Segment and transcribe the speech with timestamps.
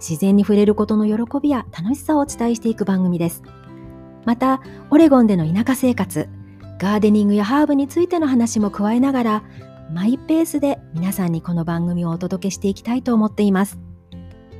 [0.00, 3.42] 自然に触れることの喜びや楽しさをお伝えしていく番組です。
[4.24, 6.28] また、オレゴンでの田舎生活、
[6.78, 9.42] ガーデニングやハーブについての話も加えながら、
[9.92, 13.78] マイペースで皆さんにこの番組をお届けしていきたいと思っています。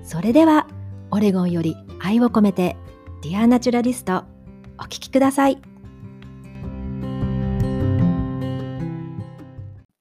[0.02, 0.66] それでは、
[1.10, 2.76] オレゴンより愛を込めて、
[3.22, 4.24] Dear Naturalist、
[4.78, 5.60] お聴きください。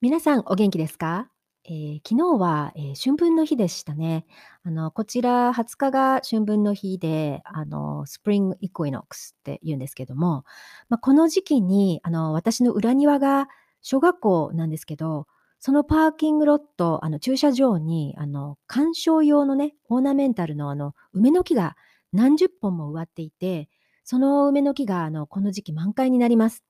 [0.00, 1.28] 皆さんお元気ですか？
[1.72, 4.26] えー、昨日は、えー、春分の日でしたね。
[4.64, 10.44] あの、こちら20日が春分の日で、あの、 spring equinox って言うんですけども、
[10.88, 13.46] まあ、この時期に、あの、私の裏庭が
[13.82, 15.28] 小学校なんですけど、
[15.60, 21.76] その parking lot、あの、駐車場に、あの、観賞用のね、 ornamental のあの、梅の木が
[22.12, 23.68] 何十本も植わっていて、
[24.02, 26.64] その梅の木が、あの、この時期満開になります。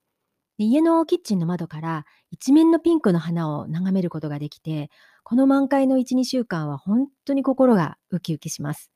[0.60, 4.90] で家のキッチンの窓から一面のピンクの花を眺めることができて、
[5.24, 8.90] この満開の1、2週間は本当に心がウキウキします。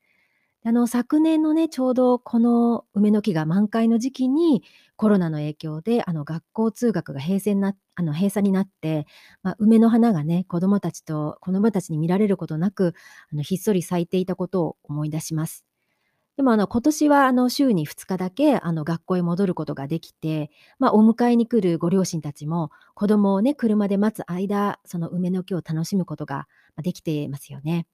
[0.66, 4.62] あの、昨年のね、ちょうどこの梅の木が満開の時期に
[4.96, 9.06] コロナの影響で、あの、学校通学が閉鎖になあの閉鎖になって、
[9.42, 12.94] まあ、梅の花がね、子供たちと、子供たちに見られることなく、
[13.30, 15.63] あのひっそり咲いていたことを思い出します。
[16.36, 26.48] でもあの今年はあの週に2日だけあの学校へ戻ることができて、まあ、お迎えに来るご両親たちも子供をね、車で待つ間、その梅の木を楽しむことが
[26.82, 27.86] できてますよね。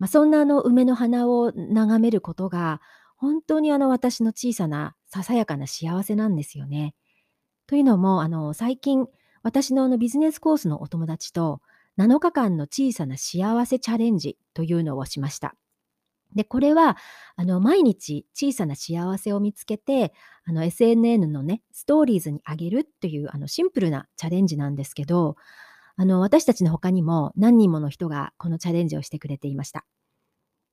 [0.00, 2.80] まあ、そんなあの梅の花を眺めることが
[3.16, 6.94] 本当にあの私の小さなささやかな幸せなんですよね。
[7.68, 9.06] というのもあの最近
[9.44, 11.60] 私のあのビジネスコースのお友達と
[11.98, 15.54] 7日間の小さな幸せチャレンジというのをしました。
[16.34, 16.96] で、これは、
[17.36, 20.12] あの、毎日小さな幸せを見つけて、
[20.44, 25.36] あの、SNN のね、ストーリーズにあげるっていう、あの、シンプルなチャレンジなんですけど、
[25.96, 29.84] あの、私たちの他にも何人もの人がこのチャレンジをしてくれていました。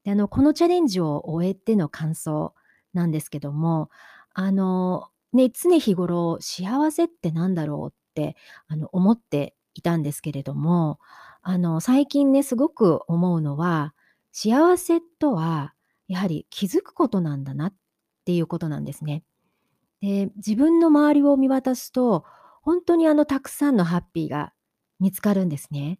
[0.04, 2.54] で、あの、このチャレンジを終えての感想
[2.94, 3.90] なんですけども、
[4.34, 8.36] あの、ね、常日頃幸せって何だろうって、
[8.68, 11.00] あの、思っていたんですけれども、
[11.42, 13.94] あの、最近ね、すごく思うのは、
[14.32, 15.74] 幸せとは、
[16.08, 17.74] やはり気づくことなんだなっ
[18.26, 19.24] ていうことなんですね。
[20.02, 22.26] で、自分の周りを見渡すと、
[22.62, 24.54] 本当にあのたくさんのハッピーが
[25.00, 26.00] 見つかるんですね。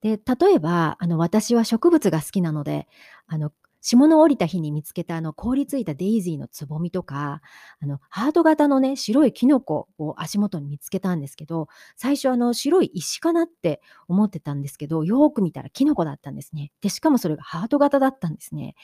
[0.00, 2.86] で、例えば、あの私は植物が好きなので、
[3.26, 7.40] あの霜の降りた日に見つけたあの凍りついたデイジーのつぼみとか、
[7.80, 16.72] あのハート型のね、白いキノコを足元に見つけたんですけど、最初あの白い石かなって思ってたんですけど、よく見たらキノコだったんですね。
[16.80, 18.74] で、しかもそれがハート型だったんですね。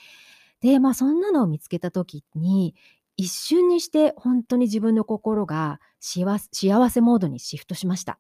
[0.60, 2.75] で、まあそんなのを見つけた時に、
[3.16, 8.19] 一瞬にして本当に自分の心が幸せモードにシフトしました。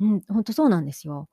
[0.00, 1.28] うん、本当そうなんですよ。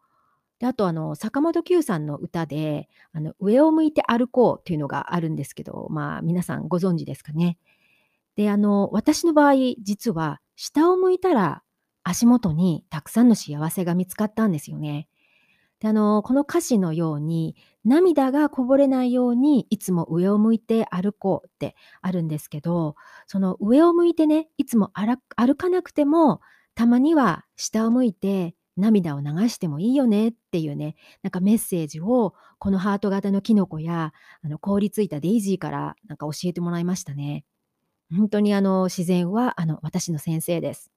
[0.63, 7.57] で、あとあの、坂本九さんの歌で、あの、上を向いて歩こうっていうのがあるんですけど、まあ、皆さんご存知ですかね。
[8.37, 11.63] で、あの、私の場合、実は下を向いたら
[12.03, 15.09] 足元にたくさんの幸せが見つかったんですよね。
[15.81, 22.95] で、あの、この歌詞のように、涙がこぼれないように、いつも上を向いて歩こうってあるんですけど、
[23.27, 25.17] その上を向いてね、いつも歩
[25.57, 26.39] かなくても、
[26.73, 34.13] たまには下を向いて涙を流してもいいよねっていうね、なんかメッセージをこのハート型のキノコや
[34.43, 37.45] あの凍りついたデイジーからなんか教えてもらいましたね。
[38.11, 40.91] 本当にあの自然はあの私の先生です。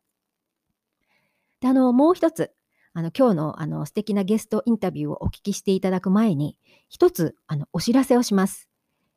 [1.61, 2.53] であのもう一つ
[2.93, 6.59] あの今日のあの素敵なゲストインタビューをお聞きしていただく前に
[6.89, 8.69] 一つあのお知らせをします。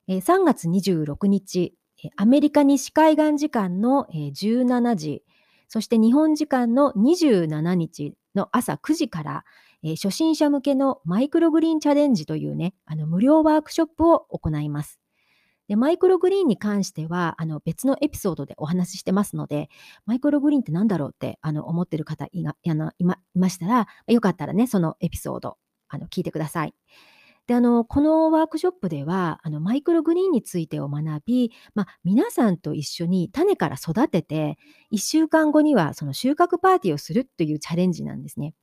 [0.08, 1.76] えー、3月26日
[2.16, 5.24] アメリカ西海岸時間の17時
[5.68, 9.46] そして日本時間の27日の朝9時から、
[9.84, 15.00] えー、初心者向けのマイクログリーンチャレンジというね、あの無料ワークショップを行います。
[15.68, 19.70] でマイクログリーンに関してはあの別のエピソードでお話ししてますので、
[20.06, 23.04] マイクログリーンって何だろうってあの思ってる方いいまい
[23.36, 25.58] ましたら、よかったらね、そのエピソード
[25.88, 26.74] あの聞いてください。
[27.50, 34.60] で、あの、このワークショップでは、あの、マイクログリーンについてを学び、まあ、皆さんと一緒に種から育てて、
[34.92, 38.54] 1週間後にはその収穫パーティーをするというチャレンジなんですね。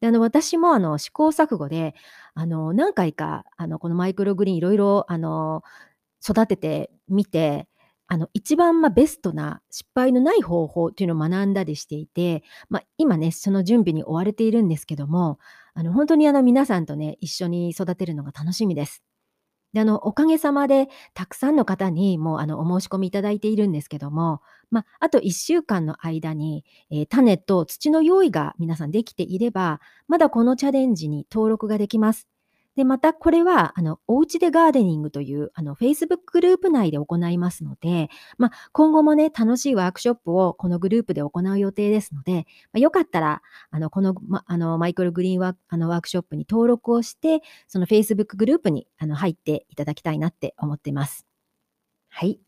[0.00, 1.94] で、あの、私もあの、試行錯誤で、
[2.34, 5.62] あの、何回か、あの、このマイクログリーンいろいろ、あの、
[6.26, 7.68] 育ててみて、
[8.08, 15.38] あの、一番、ま、ベストな失敗のない方法っていうのを学んだりしていて、ま、今ね、その準備に追われているんですけども、
[15.76, 19.02] あの、本当にあの、皆さんとね、一緒に育てるのが楽しみです。
[19.74, 24.40] で、あの、おかげさまでたくさんの方にもう、あの、お申し込みいただいているんですけども、
[24.70, 32.26] ま、あと1週間の間に、えー、種と土の用意が皆さんできていれば、まだこのチャレンジに登録ができます。
[32.76, 43.40] で、またこれは、あの、おうちでガーデニングという、あの、Facebook グループ内で行いますので、まあ、今後もね、楽しいワークショップをこのグループで行う予定ですので、まあ、よかったら、
[43.70, 51.26] あの、この、ま、あの、マイクログリーンワあの、ワークショップに登録をして、その Facebook グループに、あの、入っていただきたいなって思っています。
[52.10, 52.40] はい。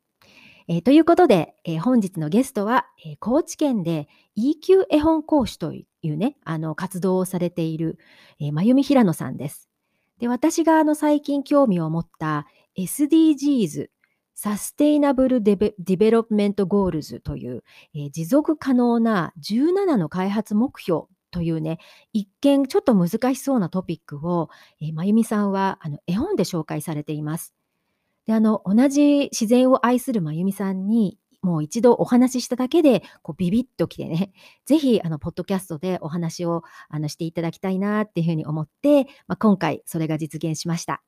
[0.68, 7.98] ええ、ということで、え、本日のゲストは、え、高知県で EQ 絵本講師というね、あの、活動をされている、
[8.38, 9.67] え、まゆみひらのさんです。
[10.18, 13.88] で、私があの最近興味を持った SDGs、
[14.34, 21.78] Sustainable Deve Development Goals という、えー、持続可能な17の開発目標というね、
[22.12, 24.48] 一見ちょっと難しそうなトピックを、
[24.80, 27.54] えー、まゆみさんはあの絵本で紹介されています。
[28.26, 34.32] で、あの、同じ自然を愛するまゆみさんにもう一度お話ししただけで、こうビビッときてね、
[34.66, 41.02] ぜひあの、ポッドキャストでお話をあの、していただきたいなっていうふうに思って、まあ、今回それが実現しました。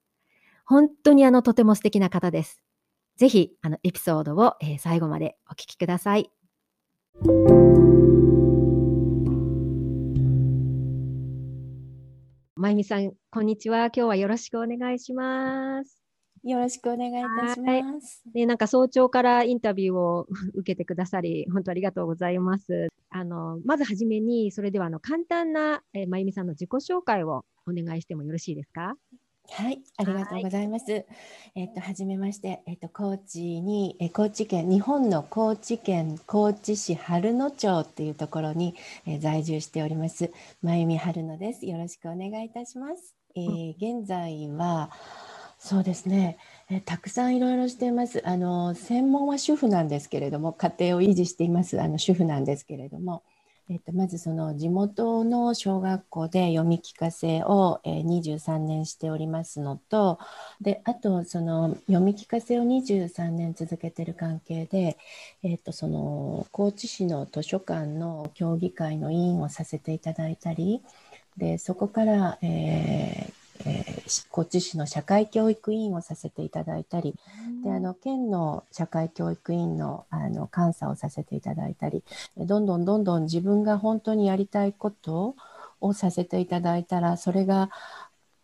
[0.65, 2.63] 本当にあの、とても素敵な方です。
[3.17, 6.31] ぜひ、あの、エピソードを、えー、最後までお聞きください。
[12.55, 13.87] まゆみさん、こんにちは。
[13.87, 16.00] 今日はよろしくお願いします。
[16.43, 18.23] よろしくお願いいたします。
[18.33, 22.89] で、なんか早朝からインタビューを受けてくださり、 本当ありがとうございます。
[23.11, 28.97] あの、まずはじめに、それではあの簡単な、えー、まゆみさんの自己紹介をお願いしてもよろしいですか？
[29.53, 31.05] はい、ありがとうございます。
[31.57, 38.77] えっと、はじめまして、えっと、高知に、え高知県、日本の高知県高知市春野町っていうところに、
[39.07, 40.31] え在住しております。
[40.63, 41.67] まゆみ春野です。
[41.67, 43.17] よろしくお願いいたします。
[43.35, 44.91] えー、現在は、
[45.63, 46.39] そうですね。
[46.71, 48.27] え、たくさんいろいろしています。
[48.27, 53.23] あの、専門は主婦なんですけれども、家庭を維持しています、あの、主婦なんですけれども、
[53.69, 60.19] えっと、まずその地元の小学校で読み聞かせを、え、23年しておりますのと、
[60.63, 64.97] で、あとその読み聞かせを23年続けてる関係で、
[65.43, 70.83] えっと、その高知市の図書館の協議会の委員をさせていただいたり、
[71.37, 77.15] で、そこから、えーえー、高知市の社会教育委員をさせていただいたり、
[77.63, 82.03] であの県の社会教育委員のあの監査をさせていただいたり
[82.37, 85.37] どんどんどんどん自分が本当にやりたいこと
[85.81, 87.71] をさせていただいたらそれが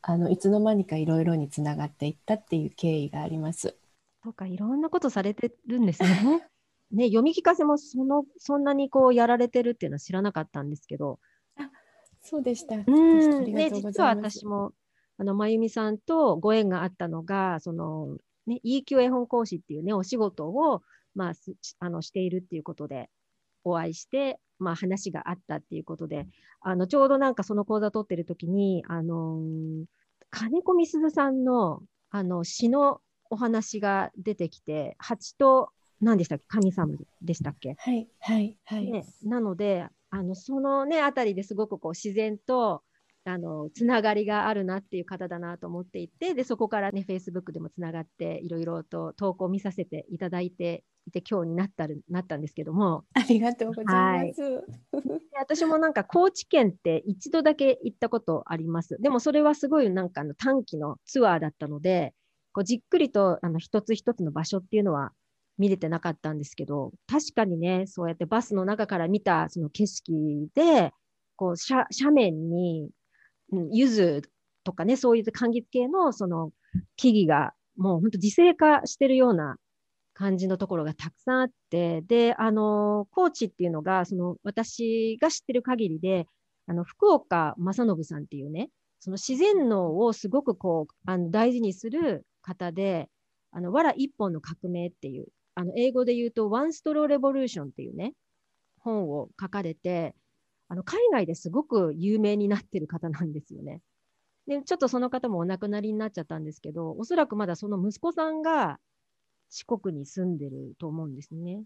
[0.03, 3.77] あのいつの間にかいろいろにつながっていったっていう経緯があります。
[4.23, 6.09] そうかいろんなことされてるんですね。
[6.93, 11.19] ね読み聞かせもそのそんなにこうやられてるっていうのは知らなかったんですけど。
[11.57, 11.71] あ
[12.23, 12.77] そうでした。
[12.77, 14.73] うんね実は私も
[15.19, 18.17] あの、まゆみさんとご縁があったのが、その、
[18.47, 20.83] ね、EQ 絵本講師っていうね、お仕事を、
[21.15, 21.33] まあ、
[21.81, 23.11] あの、しているっていうことで、
[23.65, 26.29] お会いして、まあ、話があったっていうことで、
[26.61, 29.85] あの、ちょうどなんかその講座取ってる時に、あのー、
[30.31, 33.01] 金子みすずさんの、あの、詩の
[33.31, 36.45] お話が出てきて、蜂と、何でしたっけ？
[36.49, 37.75] 神様でしたっけ？
[37.79, 38.91] はい、はい、はい。
[38.91, 42.83] ね、なので、あの、そのね、あたりですごくこう自然と、
[43.29, 53.05] あのつながりがあるなっていう方だなと思っていてでそこからね Facebook でもつながっていろいろと投稿を見させていただいていて今日になったるなったんですけども。
[53.15, 54.63] ありがとうございます、はい、
[55.39, 58.97] 私もなんか高知県って一度だけ行ったことあります。
[59.01, 62.15] でもそれはすごいなんかの短期のツアーだったので
[62.53, 65.13] こうじっくりとあの一つ一つの場所っていうのは
[65.59, 70.93] 見れてなかったんですけど確かにねそうやってバスの中から見たその景色で
[71.37, 72.91] こう斜面にうん、
[73.73, 74.23] 柚子
[74.65, 76.53] とかね、そういう柑橘系のその
[76.97, 79.57] 木々がもう本当自生化してるような
[80.15, 86.27] 感じのところがたくさんあって、で、あの、高知っていうのが、その私が知ってる限りで、
[86.67, 93.09] あの、福岡正信さんっていうね、その自然農をすごくこう、あの大事にする方で、
[93.53, 98.15] あの、わら一本の革命っていう、あの、英語で言うと、ワンストローレボリューションっていうね、
[98.81, 100.15] 本を書かれて、
[100.69, 103.81] あの海外ですごく有名になってる方なんですよね。
[104.47, 108.79] で、ちょっとその方もお亡くなりになっちゃったんですけど、おそらくまだその息子さんが
[109.49, 111.63] 四国に住んでると思うんですね。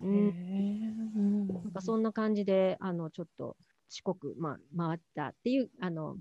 [0.00, 3.56] うん、なんかそんな感じで、あのちょっと
[3.88, 6.16] 四国、まあ、回ったっていうあの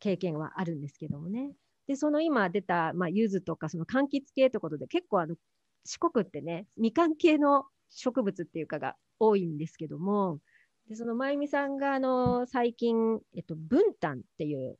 [0.00, 1.52] 経験はあるんですけどもね。
[1.86, 5.36] で、その今出た、まあ、柚子とか、その柑橘系ということで、結構あの、
[5.84, 10.38] 四国ってね、みかん系の植物っていうかが多いんですけども、
[10.88, 14.78] でそのまゆみさんがあの最近、えっと、ブンタンっていう、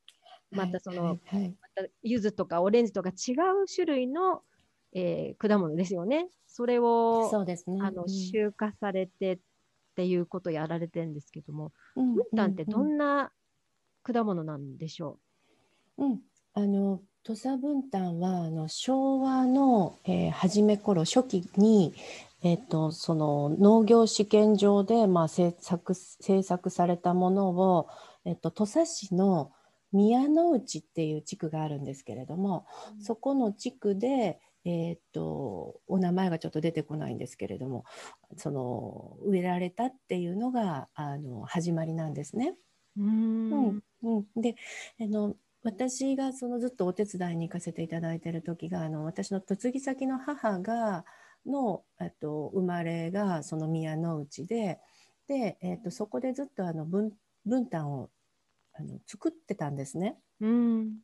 [0.51, 4.43] またその、はいはい、また柚子とかオレンジとか違う種類の、
[4.95, 6.29] えー、果物ですよね。
[6.47, 9.39] それをそうですね、あの収穫されてっ
[9.95, 13.31] ていうことをやられてるんですけども、うん、ブンタンってどんな
[14.03, 15.19] 果物なんでしょ
[15.99, 16.21] う、うん、
[16.55, 21.93] あの土佐文旦はあの昭和の、えー、初め頃初期に、
[22.43, 27.89] えーと、その農業試験場で、まあ、制作制作されたものを、
[28.25, 29.51] えーと、土佐市の
[29.93, 32.67] 宮之内っていう地区があるんですけれども、
[32.97, 37.85] うん、そこの地区で、えーと、お名前がちょっと出てこないんですけれども
[38.37, 42.55] その植えられたっていうのがあの始まりなんですね。
[42.97, 44.57] うん、うん、で
[45.01, 51.05] あの私がそのずっとお手伝いに行かせていただいている時があの私の嫁ぎ先の母が
[51.47, 51.83] の
[52.21, 54.79] と生まれがその宮の内で
[55.27, 57.13] で、えー、とそこでずっとあの分
[57.45, 58.11] 分担を
[58.75, 60.17] あの作ってたんですね。
[60.41, 60.99] うん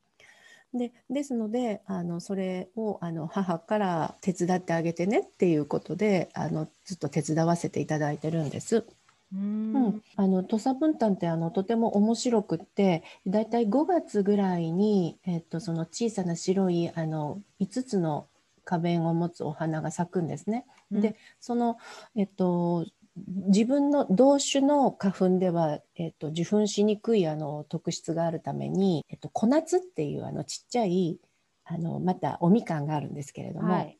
[0.72, 8.84] でですのであのそれをあの母から手伝ってあげてねっていうことであのずっと手伝わせていただいてるんです。
[9.32, 18.28] うん、あの土佐文旦ってあのとても面白くってだいたい5月ぐらいに、えっと、その小さな白いあの5つの
[18.64, 20.66] 花弁を持つお花が咲くんですね。
[20.90, 21.76] うん、でその、
[22.16, 31.18] えっと、自分の同種の花粉では、えっと、受粉しにくいあの特質があるために、えっと、小夏っていうあのちっちゃい
[31.64, 33.98] あのまたおみかんがあるんですけれども、はい、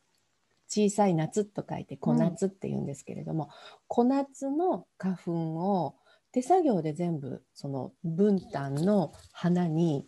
[0.67, 3.49] 小さい夏と書いて小夏って言うんですけれども、うん、
[3.87, 5.95] 小夏の花粉を
[6.31, 10.05] 手作業で全部その分担の花に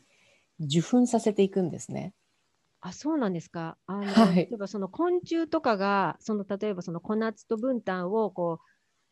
[0.60, 2.14] 受粉させていくんですね。
[2.82, 3.78] あそうなんですか。
[3.88, 8.66] あの、はい、例えばその昆虫とかがその例えばその小夏と分担をこう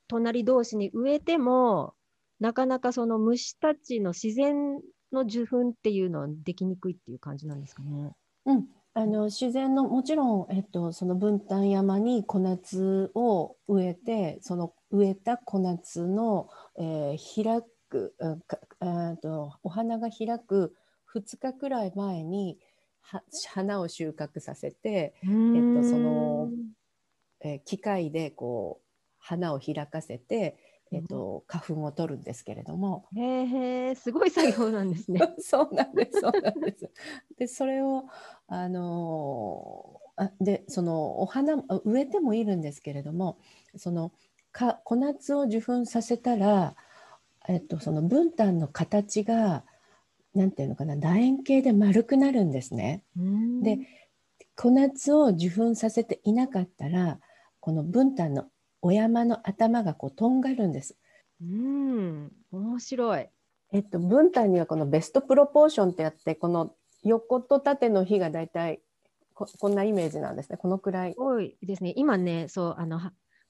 [0.08, 1.94] 隣同士に植えても
[2.40, 4.80] なかなかその虫たちの自然
[5.12, 8.12] の受粉っていうのはできにくいっていう感じなんですかね。
[8.46, 18.16] うん、あの自然のもちろん、えっと、その分担山に小夏を植えてその植えた小夏の、えー、開く
[18.80, 20.76] あとお花が開く
[21.14, 22.60] 2日くらい前に
[23.54, 25.30] 花を収穫させて、えっ
[25.76, 26.50] と、その、
[27.42, 28.86] えー、機械でこう
[29.20, 30.58] 花を開かせて
[30.92, 33.08] えーと、花粉を取るんですけれども。
[33.16, 35.20] へえすごい作業なんですね。
[35.40, 36.90] そうなんですそうなんです。
[37.38, 38.06] でそれを
[38.48, 43.38] あのあでそのお花植えてもいるんですけれども
[43.76, 44.12] その
[44.52, 46.76] か小夏を受粉させたら、
[47.48, 49.66] えっと、その分担の形が
[50.36, 53.04] なんていうのかな楕円形で丸くなるんですね。
[53.63, 53.80] で
[54.56, 57.20] 小夏を受粉させていなかったら
[57.60, 58.46] この分担の
[58.82, 60.96] お山の頭がこうとんがるんです。
[61.42, 63.27] うん面白い。
[63.72, 68.82] えっと文体にはこのベストプロポーションってやってこの横と縦の比がだいたい
[69.34, 70.58] ここんなイメージなんですね。
[70.58, 71.15] このくらい。
[71.18, 71.94] 多いですね。
[71.96, 73.00] 今ね、そうあの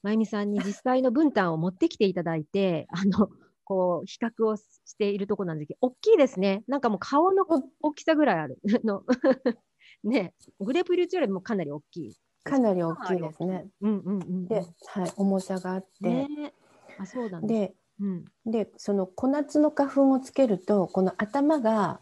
[0.02, 3.28] まゆみさんに実際の分担を持ってきていただいて、あの
[3.66, 6.62] こう比較をしているところなんですけど、大きいですね。
[6.68, 7.44] なんかもう顔の
[7.82, 8.58] 大きさぐらいある。
[8.84, 9.02] の
[10.04, 12.16] ね、グレープフルーツよりもかなり大きい。
[12.44, 13.66] かなり大きいですね。
[13.80, 16.54] うんうんうん、で、はい、重さがあって、ね、
[16.98, 22.00] あそうだね、で、うん、でその小夏の花粉をつけるとこの頭が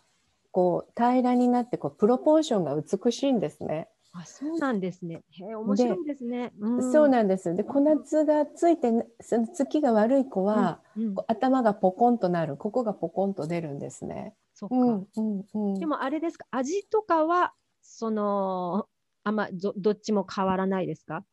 [0.50, 3.88] こう平らになってこうプロポーションが美しいんですね。
[4.16, 5.22] あそうなんですね。
[5.30, 6.92] へ面白いですね、うん。
[6.92, 7.54] そうなんです。
[7.54, 14.34] で小夏がついてその月が悪い子は、うんうん、頭がポコンとなるここがポコンと出るんですね。
[14.54, 16.46] そっか、うんうんうん、でもあれですか？
[16.52, 18.86] 味とかはその
[19.24, 21.24] あんまどどっちも変わらないですか？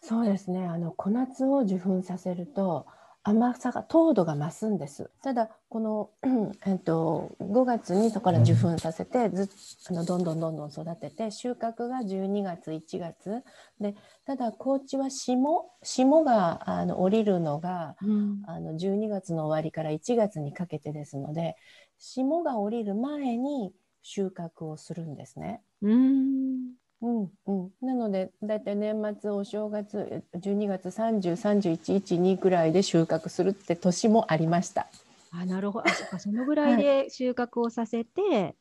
[0.00, 2.86] そうですねあの小夏を受粉させると
[3.28, 5.10] 甘さが糖度が増すんです。
[5.22, 6.10] ただこの、
[6.66, 9.50] えっと、5月にそこから受粉させてず
[9.90, 13.42] あのどんどんどんどん育てて収穫が12月1月。
[13.80, 13.94] で
[14.24, 21.56] ただ高知は霜霜があの降りるのが、うん、あの12月の終わりから1月にかけてですので
[21.98, 25.60] 霜が降りる前に収穫をするんですね。
[25.82, 34.88] うんうんうん、なので大体年末お正月12月303112ぐらいで収穫するって年もありました。
[35.30, 35.88] あなるほど。
[35.88, 38.56] あそかそのぐらいで収穫をさせて、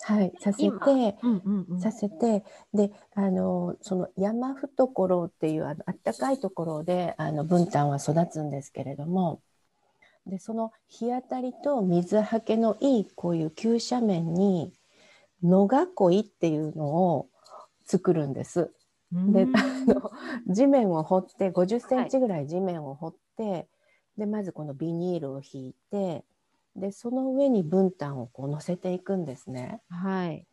[0.00, 0.68] はい、させて、
[1.22, 9.42] うんうんうん、させてであのその山懐っていうあのあったかいところであの分担は育つんですけれども
[10.26, 14.72] でその日当たりと水はけのいいこういう急斜面に
[15.42, 15.68] 野
[16.10, 17.28] 囲いっていうのを
[17.84, 18.72] 作るんです。
[19.12, 20.10] であの
[20.48, 23.68] 地面を掘って50センチぐらい地面を掘って、
[24.16, 26.24] でまずこのビニールを引いて
[26.76, 29.80] でその上に分担をこう乗せていくんですね。
[29.88, 30.46] はい。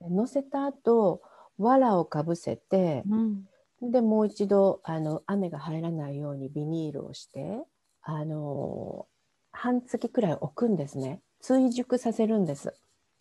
[0.00, 1.22] で乗せた後
[1.58, 3.44] 藁をかぶせてうん。
[3.90, 7.62] でもう一度あの雨が入らないようにビニールをして
[8.02, 9.06] あの
[9.52, 12.74] 半月くらい置くんですね追熟させるんです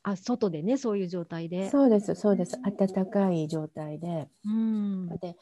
[0.04, 1.70] あ、外でね、そういう状態で。
[1.70, 5.08] そうですそうです暖かい状態でうん。
[5.18, 5.36] で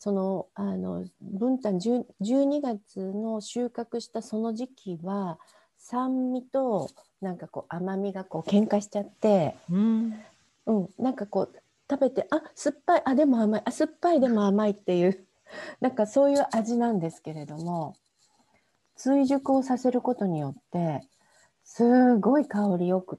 [0.00, 5.38] そのあの分担10 12月の収穫したその時期は
[5.76, 6.88] 酸味と
[7.20, 10.14] なんかこう甘みがこう喧嘩しちゃって、うん。
[10.66, 15.26] うん、なんかこう食べてあ酸っぱいあでも甘いあ酸っぱいでも甘いっていう
[15.80, 17.94] なんかそういう味なんですけれども
[18.94, 21.08] 追熟をさせることによって
[21.64, 23.18] すごい香りよく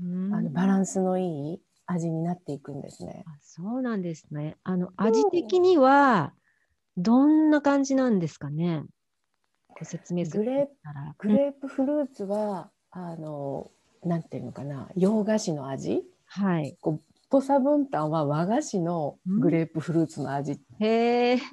[0.00, 0.94] あのバランス。
[0.94, 3.24] スのいい味になっていくんですね。
[3.26, 4.56] あそうなんですね。
[4.64, 6.34] あの、味的には、
[6.96, 8.84] どんな感じなんですかね？
[9.78, 10.66] ご説明するグレー
[11.18, 11.28] プ。
[11.28, 13.70] グレープフルーツは、あの
[14.04, 16.04] なんていうのかな洋菓子の味？
[16.26, 16.76] はい。
[17.30, 21.52] 土佐分担は和菓子のグレープフルーツの味、へえ、食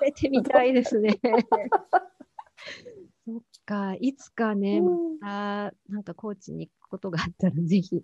[0.00, 1.18] べてみたいですね。
[3.26, 8.02] そっか、いつかね、うんまたなんか高知にことがあったら、ぜひ、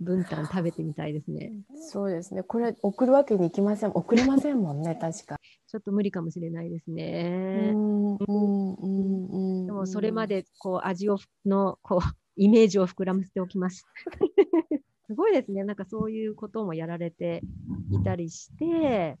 [0.00, 1.52] 分担食べてみたいですね。
[1.90, 5.36] そうですねこれ送るわけにいきません送れませんもんね 確か。
[5.66, 7.72] ちょっと無理かもしれないですうね。
[7.72, 12.00] んうんうんうんでも、それまで、こう、味をふ、の、こう、
[12.36, 13.86] イメージを膨らませておきます。
[15.06, 15.64] すごいですね。
[15.64, 17.42] なんかそういうこともやられて
[17.90, 19.18] いたりして、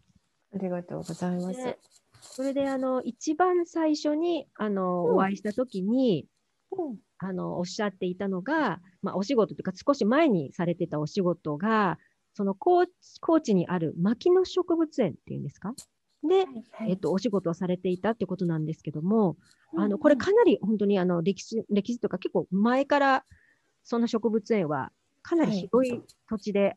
[0.54, 1.64] ありがとうございます。
[1.64, 1.78] で
[2.20, 6.26] それで、あの、一番最初に、あの、うんお会いしたときに、
[6.70, 11.98] うんあの、おっしゃっていたのが、まあ、お仕事というか、少し前にされてたお仕事が、
[12.34, 15.74] その高知高知にある牧野植物園っていうんですか？
[16.24, 16.46] で、
[16.86, 19.36] えっと、お仕事をされていたってことなんですけども、
[19.74, 23.24] あの、これかなり本当にあの、歴史、歴史とか結構前から、
[23.84, 26.76] その植物園はかなり広い土地で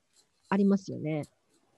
[0.50, 1.24] ありますよね。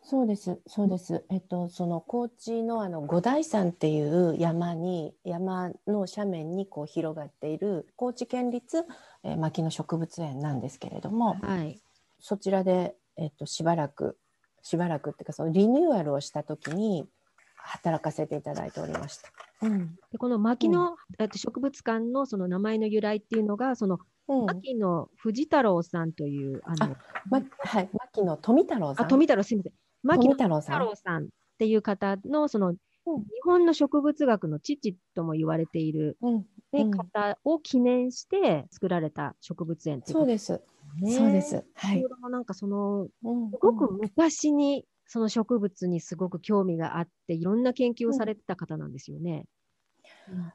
[0.10, 1.26] そうです、そうです。
[1.30, 8.86] えっと、その高知のあの五台山っていう山に、山の斜面にこう広がっている高知県立、
[9.26, 11.78] えー、牧野植物園なんですけれども、はい。
[12.22, 14.18] そちらで、えっと、しばらく、
[14.62, 17.06] しばらくっていうか、そのリニューアルをしたときに
[17.58, 19.30] 働かせていただいておりました。
[20.14, 26.96] でこの牧野、えっと植物館のその名前の由来っていうのが、そのうん、牧野藤太郎さんという、あの、
[27.30, 29.10] ま、はい、牧野富太郎さあ、ん。
[29.10, 29.74] 富太郎、すみません。
[30.08, 31.26] 牧富野太郎さん。
[31.26, 36.36] っていう方の、その、うん日本の植物学の父とも言われている、うん、
[36.74, 40.62] ねうん方を記念して作られた植物園っていそうです。
[41.00, 41.56] ねそうです。
[41.56, 49.46] は先いなんかその、うんすごく昔にその植物にすごく興味があって、いろんな研究をされてた方なんですよね。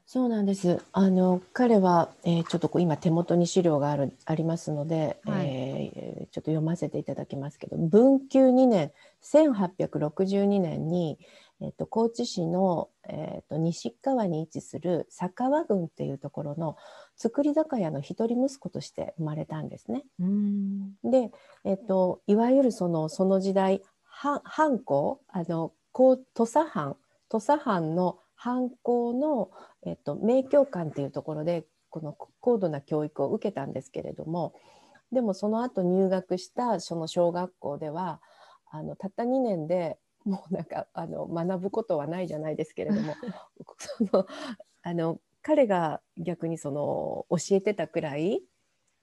[0.05, 0.79] そうなんです。
[0.91, 8.91] あの彼は、えーちょっとこう今手元に資料があるありますので、はいえーちょっと読ませていただきますけど、文久2年
[9.23, 11.17] 1862年に
[11.61, 16.75] えっ、と高知市のえっ、と西側に位置する佐川郡っていうところの
[17.15, 20.03] 造り酒屋の一人息子として生まれたんですね。
[20.19, 20.93] うん。
[21.03, 21.31] で、
[21.63, 26.97] えっと、いわゆるそのその時代藩藩校あの土佐藩
[27.29, 29.51] 土佐藩の藩校の、
[29.85, 34.53] えっと、名教館っていうところでこの高度な教育を受けたんですけれども
[35.11, 38.19] でもその後入学したその小学校では
[38.73, 43.13] あのたった2年でもうなんかあの学ぶことはないじゃないですけれども
[43.77, 44.25] その
[44.81, 48.41] あの彼が逆にその教えてたくらい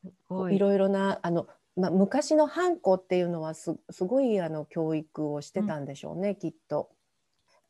[0.02, 6.90] すいろいろなあの、まあ、昔の藩校っていうのはすすごいあの教育をしてたんでしょうね、きっと。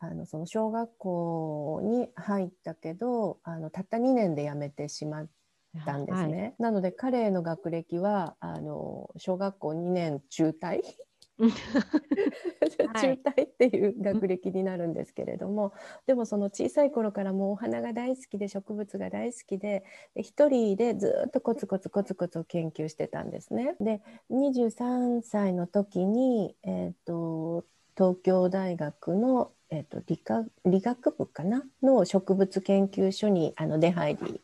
[0.03, 5.29] あのその小学校に入ったけどあのたった2年で辞めてしまっ
[5.85, 6.55] たんですね。
[6.59, 11.10] なので彼の学歴はあの小学校2年中退うん
[13.00, 15.72] 中退っていう学歴になるんですけれども、
[16.07, 23.76] でもその小さい頃からもうお花が大好きで植物が大好きでで一人でずっとコツコツコツコツ研究してたんですね。
[23.81, 27.64] で23歳の時に、えー、と
[27.96, 31.64] 東京大学の、えー、と理科理学部かな？
[31.83, 34.40] の植物研究所にあの出入り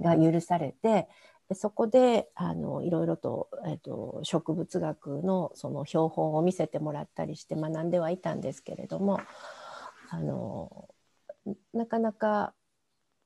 [0.00, 1.08] が許されて
[1.48, 9.20] でそこであのいろいろと,、えー、と植物学のその標本を見せてもらったりして学んではいたんですけれども
[10.10, 10.88] あの
[11.72, 12.52] なかなか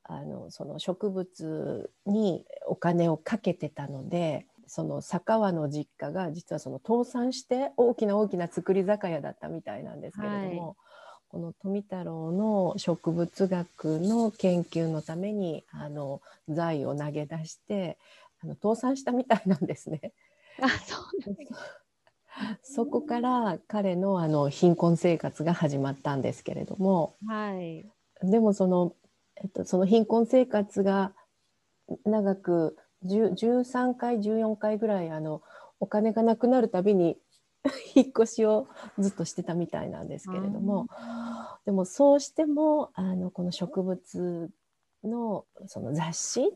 [0.03, 10.77] あのその植物にお金をかけてたのでその佐川の実家が実はその倒産して大きな大きな造り酒屋だったみたいなんですけれども、
[11.33, 17.97] この富太郎の植物学の研究のためにあの財を投げ出して
[18.43, 20.13] あの倒産したみたいなんですね。
[20.61, 20.95] あそ
[21.31, 21.53] うです。
[22.61, 27.83] そこから彼のあの貧困生活が始まったんですけれども、はい、
[28.21, 28.93] でもその,、
[29.37, 31.13] えっと、その貧困生活が
[32.05, 35.41] 長く13回14回ぐらいあの
[35.79, 37.17] お金がなくなるたびに
[37.95, 40.87] 引っ越しをずっとしてたみたいなんですけれども、
[41.65, 44.51] でもそうしてもあのこの植物
[45.03, 46.51] のその雑誌っ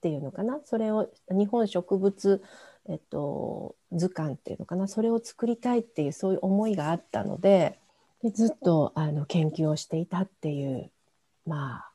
[0.00, 0.60] ていうのかな？
[0.64, 2.42] それを日本植物、
[2.86, 4.86] えっと、図鑑っていうのかな？
[4.86, 7.78] それを作りたいっていうそういう思いがあったので
[8.22, 10.90] でずっとあの研究をしていたっていう
[11.46, 11.90] まあ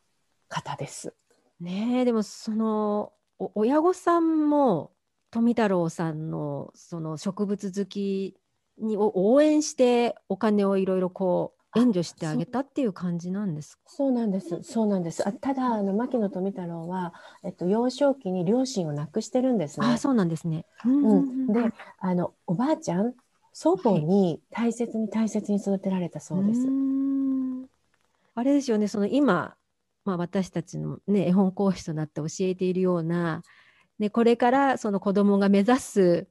[0.49, 1.13] 方です。
[1.59, 3.13] ねでもその
[3.53, 4.91] 親御さんも
[5.29, 8.37] 富太郎さんのその植物好き
[8.77, 14.63] に応援してお金をいろいろこう援助してあげたっていう感じなんですそうなんです。
[14.63, 15.27] そうなんです。
[15.27, 19.87] あただあの牧野富太郎はえっと幼少期に両親を亡くしてるんですね。
[19.87, 20.65] あそうなんですね。
[20.85, 21.47] うん。
[21.47, 21.59] で、
[21.99, 23.13] あのおばあちゃん
[23.53, 26.61] 祖母に大切に大切に育てられたそうです。
[26.61, 26.69] はい、
[28.35, 28.87] あれですよね。
[28.87, 29.55] その今
[30.05, 33.41] まあ私たちのね絵本講師となって教えているような。
[33.97, 36.27] ね、これからその子供が目指す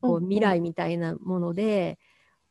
[0.00, 1.98] こう未来みたいなもので、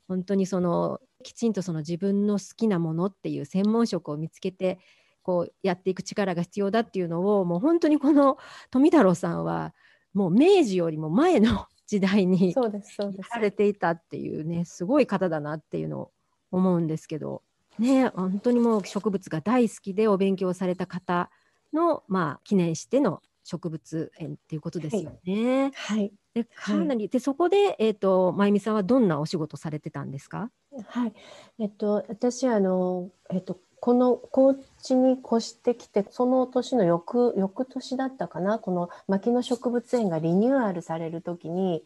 [0.08, 4.80] 本当にそのきちんとその自分の好きなものっていう専門職を見つけて
[5.24, 8.38] こうやっていく力が必要だっていうのをもう本当にこの
[8.70, 9.74] 富太郎さんは
[10.14, 16.12] もう明治よりも前の時代にされていたっていうねすごい方だなっていうのを
[16.52, 17.42] 思うんですけど
[17.80, 21.32] ね本当にもう植物が大好きでお勉強された方
[21.74, 25.72] のまあ記念しての植物園っていうことですよね。
[25.76, 26.12] はい。
[26.34, 30.50] でかなり、はい、でそこでえっ、ー、とまゆみさんはどんなお仕事されてたんですか？
[30.88, 31.14] はい。
[31.60, 38.58] えっと私あのえっとこの高知に越してきてその年の翌翌年だったかな？
[38.58, 41.84] この牧野植物園がリニューアルされる時に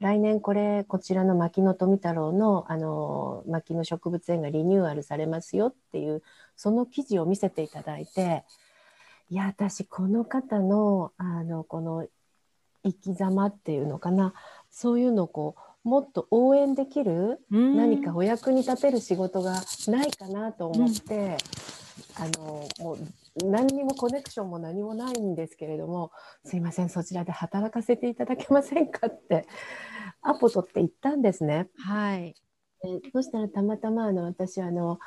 [0.00, 6.22] 来年これこちらの牧野富太郎のあの牧野植物園がリニューアルされますよっていう
[6.56, 8.44] その記事を見せていただいて
[9.32, 12.06] いや私この方のあのこの
[12.84, 14.34] 生き様っていうのかな。
[14.70, 21.38] そういうのをこうもっと応援できる何かお役に立てる仕事がないかなと思って、
[22.18, 22.98] うん、あのもう
[23.46, 26.12] 何にもコネクションも何もないんですけれども
[26.44, 29.46] すいませんそちらで働かせていただけませんかって
[30.20, 31.68] アポ取って言ったんですね。
[31.78, 32.34] はい、
[32.84, 34.98] えそしたらたまたまあの私あの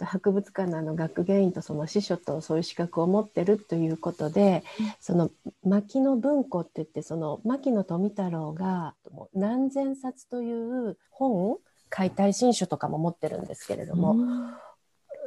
[0.00, 4.64] 博物館のあの学芸員とその司書とそういう資格を持ってるということで、
[5.00, 5.30] その
[5.64, 8.94] 牧野文庫って言ってその牧野富太郎が
[9.34, 14.16] 何千冊という本解体新書とかも持ってるんですけれども、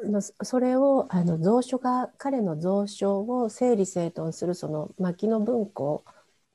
[0.03, 6.03] うん、それをあの蔵書が彼の蔵書を整理整頓するその牧野文庫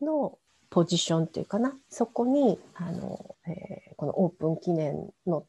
[0.03, 0.37] の
[0.71, 5.45] ポジションっていうかなそこにあの、えー、このオープン記念の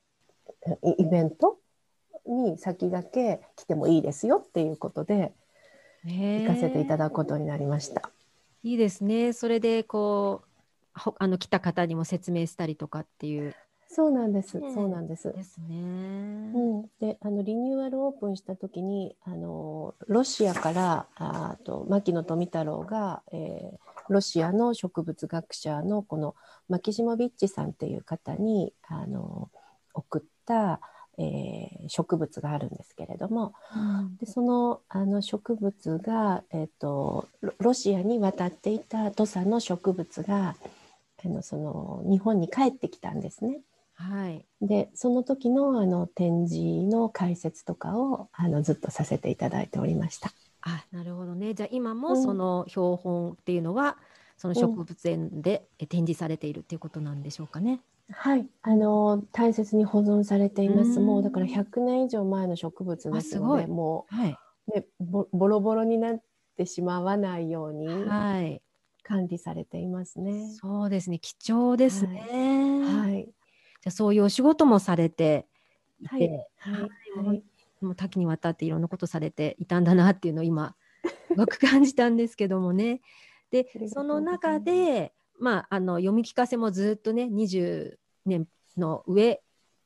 [0.98, 1.58] イベント
[2.28, 5.32] に先駆け来てもいいですよっていうことで
[6.04, 8.12] 行かせていただくことになりました。
[8.64, 9.34] いいですね。
[9.34, 13.56] それでこうあの来た方にも説明したりとかっていう。
[13.88, 14.60] そうなんです。
[14.74, 15.34] そうなんです。
[15.34, 15.76] ですね。
[15.76, 26.36] うん、で、あのリニューアルオープンした時に、あのロシアからあと牧野富太郎が、えー、ロシアの植物学者のこの
[26.70, 29.50] マキシモビッチさんっていう方にあの
[29.94, 30.80] 送った
[31.18, 37.28] えー、植物があるんですけれども、うん、でそのあの植物が、えーと、
[37.60, 40.56] ロシアに渡っていた土佐の植物が
[41.24, 43.60] あのその日本に帰ってきたんですね。
[43.94, 50.32] はい、でその時のあの展示の解説とかをあのずっとさせていただいておりました。
[50.62, 51.54] あなるほどね。
[51.54, 53.96] じゃあ今もその標本っていうのは、うん、
[54.38, 57.82] その植物園で展示されているっていうことなんでしょうかね。
[58.14, 61.00] はい、あの大切に保存されています。
[61.00, 64.38] もうだから100年以上前の植物ですので、もう、はい、
[64.74, 66.22] ねボボロボロになっ
[66.58, 67.88] てしまわないように
[69.04, 70.50] 管理されていますね。
[70.60, 72.22] そうですね、貴重ですね。
[72.84, 73.30] はい。
[73.82, 75.48] じゃそういうお仕事もされて
[76.00, 77.44] いて、はい、はい、
[77.82, 80.76] もう多岐にわたっていろんなことされていたんだなっていうのを今
[81.28, 83.02] すごく感じたんですけどもね。
[83.50, 85.14] で、その中で。
[85.42, 89.42] まあ、あの読み聞かせもずっとね20年の上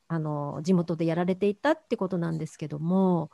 [0.10, 3.31] あの地元でやられていたってことなんですけども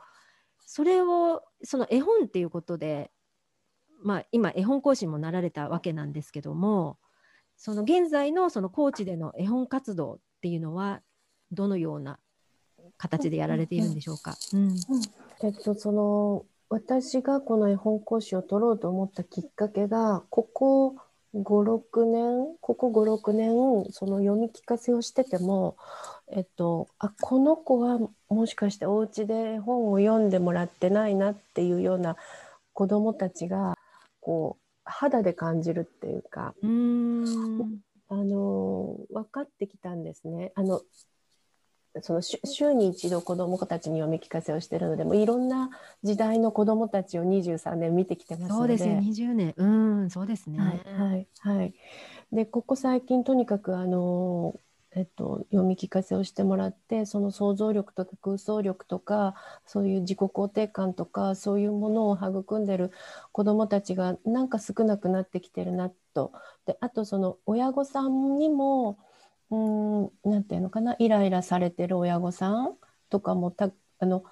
[0.64, 3.10] それをその絵本っていうことで、
[4.04, 6.96] まあ、今絵本講師もなられたわけなんですけども
[7.56, 11.02] その現在のその高知での絵本活動っていうのは
[11.50, 12.20] どのような
[13.02, 14.36] 形でやられているんでしょうか。
[14.52, 14.76] うん、
[15.42, 20.94] えっとその私がこの絵本講師を取ろうと思ったきっかけがここ
[21.34, 23.50] 56年ここ56年
[23.90, 25.76] その読み聞かせをしてても、
[26.30, 32.16] えっと、あこの子はもしかしてお家で本を読んでもらってないなっていうような
[32.72, 33.76] 子どもたちが
[34.20, 37.24] こう肌で感じるっていうかうん
[38.08, 40.52] あの分かってきたんですね。
[40.54, 40.82] あの
[42.00, 45.70] その週に一度子どもたちに読み聞かせをしているのでもいろんな
[46.02, 48.78] 時代の子どもたちを23年見てきてますので。
[48.78, 49.54] そうですね20年。
[49.56, 50.58] うんそうですね。
[50.58, 51.26] はい、はい、
[51.58, 51.74] はい、
[52.32, 54.54] でここ最近とにかくあの
[54.94, 62.92] えっと、読み聞かせをしてもらってその想像力とか空想力とかそういう自己肯定感とかそういうものを育んでる
[63.32, 66.32] 子どもたちがなんか少なくなってきてるなと。
[66.66, 68.98] であとその親御さんにも
[69.52, 69.56] う
[70.26, 72.74] んなんていうのかなイライラされてる親御さん
[73.10, 74.24] とかもたあの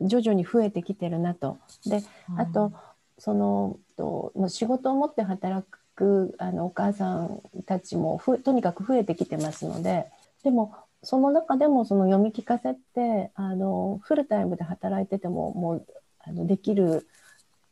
[0.00, 1.58] 徐々に増えてきてるなと。
[1.84, 2.02] で
[2.36, 2.72] あと、
[3.18, 10.06] そのと仕事を持って働くあのお母さんたちもふとにかく増えてきてますので
[10.44, 10.72] でも
[11.02, 15.86] その中でもその読み聞かせってあのフルタイムで働いててももう
[16.20, 17.08] あのできる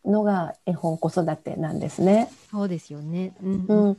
[0.06, 2.30] のが絵本子育てなんですね。
[2.50, 3.96] そうですよね、うん、う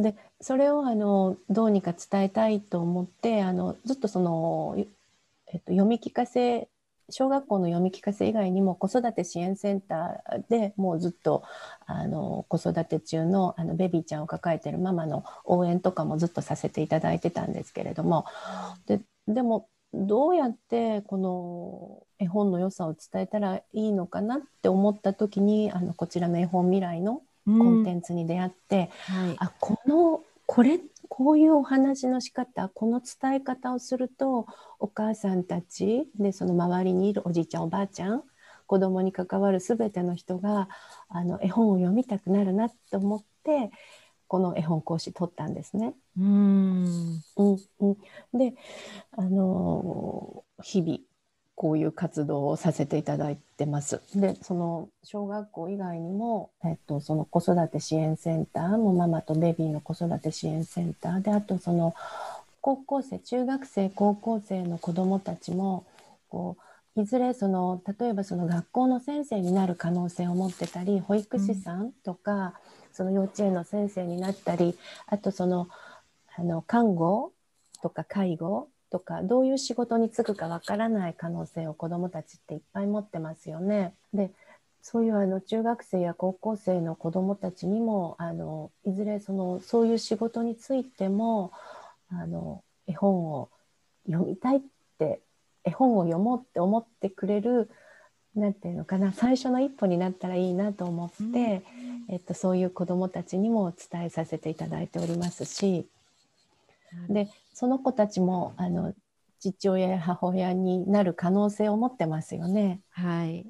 [0.00, 6.68] ん、でそれをあのどうにか伝えたいと思ってあのずっとその、えっと、読み聞かせ
[7.10, 11.42] 小学校の読み聞かせ以外にも子育て支援センターでもうずっと
[11.86, 18.24] あの子育て中のあのベビーちゃんを抱えてるママの応援とかもずっとさせていただいてたんですけれども。
[18.86, 30.78] ででもどうやってこの絵本の良さを伝えたらいいのかなって思った時にあのこちらの絵本未来のコンテンツに出会って、うんはい、あこのこれ
[31.08, 34.46] こういうお話の仕方この伝え方をすると
[34.78, 38.22] お母さんたちでその周りにいるおじいちゃんおばあちゃん
[38.66, 40.68] 子供に関わる全ての人が
[41.08, 43.70] あの絵本を読みたくなるなと思って
[44.28, 45.92] この絵本講師取ったんですね。
[46.16, 46.84] うん。
[47.36, 47.86] うんう
[48.36, 48.54] ん、で
[49.16, 50.98] あの日々
[51.60, 54.00] こういう活動をさせていただいてます。
[54.14, 61.94] でその小学校以外にも、えっと、その子育て支援センターもママとベビーの子育て支援センターであとその
[62.62, 65.84] 高校生中学生高校生の子どもたちも
[66.30, 66.56] こ
[66.96, 72.52] ういずれその例えばその学校の先生になる可能性を持ってたり保育士さんとか、うん、
[72.94, 75.68] その幼稚園の先生になったりあとその
[76.34, 77.32] あの看護
[77.82, 83.94] とか介護とかどういう仕事に就くかわからない可能性を子どもたちっていっぱい持ってますよね。
[84.12, 84.30] で
[84.82, 91.52] そういうあの中学生や高校生の子どもたちにもあのいずれそのそういう仕事についても
[92.10, 93.50] あの絵本を
[94.06, 94.60] 読みたいっ
[94.98, 95.20] て
[95.64, 97.70] 絵本を読もうって思ってくれる
[98.34, 101.62] なんていうのかな最初の一歩になったらいいなと思って、うん、
[102.08, 105.86] えっと、そういう子どもたちにも伝えさせていただいておりますし
[107.08, 108.94] でその子たちもあの
[109.38, 112.80] 父親や母親になる可能性を持ってますよね。
[112.90, 113.46] はい、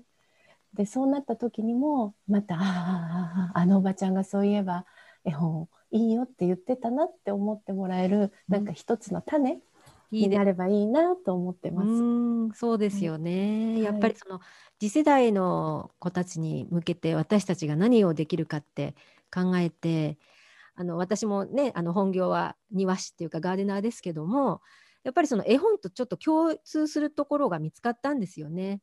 [0.74, 4.84] でそうなった時にもまたああのおばちゃんがそういえば
[5.24, 9.58] 絵本いいよって言ってたなって思ってもらえる、うん、なんか一つの種
[10.12, 11.88] になればいいなと思ってます。
[11.88, 14.40] うんそうですよね、はい、やっぱりその
[14.78, 18.94] 次世代の子たちに向けて私たちが何をできるかって
[19.32, 20.18] 考えて
[20.80, 24.62] あの私もねあの本業は庭師っていうかガーデナーですけども
[25.04, 28.80] やっぱりその絵本とちょっと共通するところが見つかったんですよね。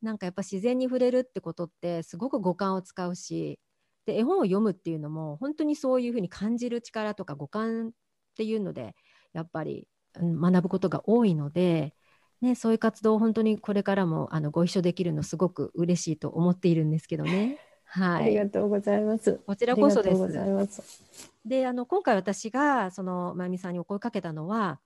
[0.00, 3.58] なんかやっぱ自然に触れるってことってすごく五感を使うし
[4.06, 7.90] で絵本を読むっていうのも本当にそういうふうに感じる力とか五感っ
[8.34, 8.94] ていうので
[9.34, 9.86] やっぱり、
[10.18, 11.92] 学ぶことが多いので、
[12.40, 17.58] ね、そういう活動を本当にこれからもあのご一緒できるのすごく嬉しいと思っているんですけどね。
[17.86, 19.40] はい、ありがとうございます。
[19.46, 21.02] こちらこそです。
[21.44, 24.80] で、あの今回私がそのまゆみさんにお声かけたのは、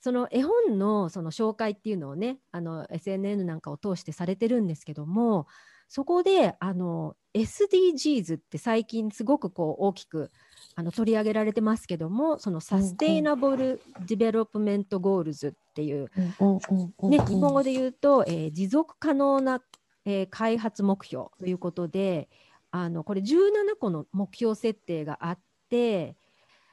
[0.00, 5.46] その絵本のその紹介っていうのをね、あの SNN なんかを通してされてるんですけども、
[5.88, 10.30] そこであの SDGs って最近すごくこう大きく
[10.76, 19.60] あの取り上げられてますけども、その Sustainable Development Goals っていう、ね、日本語で言うと、えー、持続可能な、
[20.04, 22.28] えー、開発目標ということで、
[22.70, 26.16] あのこれ17個の目標設定があって、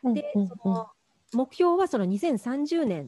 [0.04, 0.88] でその
[1.34, 3.08] 目標はその2030年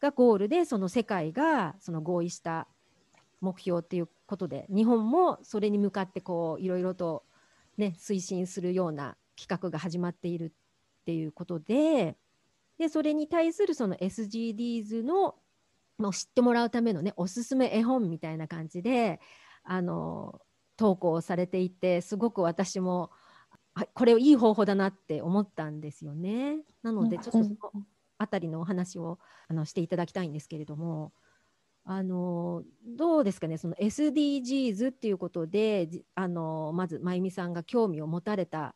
[0.00, 2.68] がゴールでその世界がその合意した
[3.40, 7.24] 目標っていうことで日本もそれに向かってこういろいろと、
[7.76, 10.54] ね、推進するような企画が始まっているって
[10.98, 12.18] っていうことで
[12.78, 15.36] でそれに対するその SGDs の
[15.98, 19.20] の知ってもらうためのねおすすめ絵本みたいな感じで
[19.64, 20.40] あの
[20.76, 23.10] 投稿されていてすごく私も
[23.94, 26.58] これいい方法だなって思ったんですよね。
[26.82, 27.56] なのでちょっとその
[28.18, 31.12] 辺りのお話をあのしていただきたいんですけれども。
[31.90, 38.74] あのどうですかねその SDGs っていうことであのまず真由美さんが興味を持たれた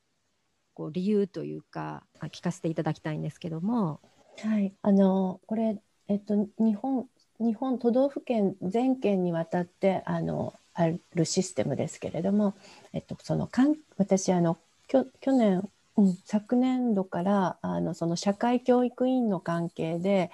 [0.72, 4.00] こう理由というか聞かせていただきたいんですけども。
[4.38, 7.08] はいあのこれえっと、日本
[7.42, 12.54] 日本都道府県全県にわたってあのあるシステムですけれども、
[12.92, 14.56] えっと、そのかん私あの
[14.88, 20.30] 去年、うん、昨年度からあのその社会教育委員の関係で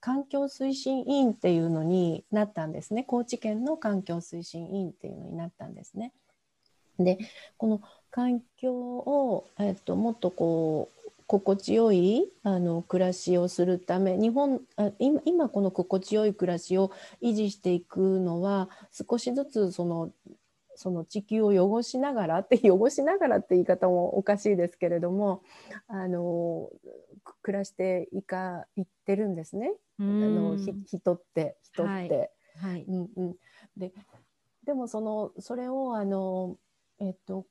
[0.00, 6.12] 環境推進委員っていうのになったんですね高知県の環境推進委員っていうのになったんですね。
[6.98, 7.18] で
[7.56, 7.80] この
[8.10, 10.97] 環境を、えっと、もっとこう
[11.28, 16.90] 心地よいあの暮らしをするため日本あ今今この心地よい暮らしを
[17.22, 20.10] 維持していくのは少しずつその
[20.74, 25.42] その地球を汚しながらって汚しながらって言い方もおかしいですけれども
[25.86, 26.70] あの
[27.42, 29.72] 暮らしていかいってるんですね。
[30.00, 30.72] あの人
[31.14, 32.30] って人って。
[32.56, 33.34] はい、うんうん、
[33.76, 33.92] で
[34.64, 36.56] でもそのそれをあの
[37.00, 37.46] えっと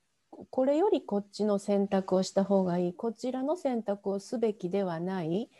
[0.50, 5.50] これよりこっちの選択をした方がいいこちらの選択をすべきではない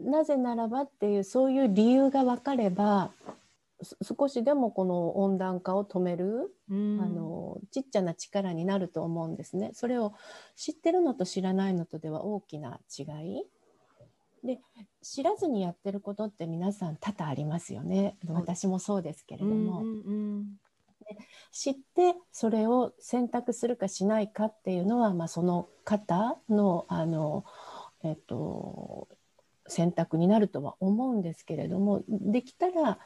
[0.00, 3.12] なぜならばっていうそういう理由が分かれば
[4.02, 9.70] 少しでもこの温暖化を止める、あのちっちゃな力になると思うんですね。
[9.72, 10.14] それを
[10.56, 13.44] 知ってるのと知らないのとでは大きな違い。
[14.44, 14.60] で
[15.02, 18.16] 知らずにやってることって皆さん多々ありますよね。
[18.28, 19.80] 私もそうですけれども。
[19.80, 20.46] うんうんうん
[21.52, 27.44] 知ってそれを選択するかしないかっていうのは、まあ、その方のあの、
[28.04, 29.08] えっと、
[29.66, 32.98] 選択になるとは思うんですけれどもできたら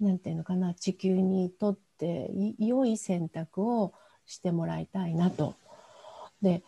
[0.00, 3.92] 何て言うのかな地球にとって良い選択を
[4.26, 5.54] してもらいたいなと。
[6.42, 6.62] で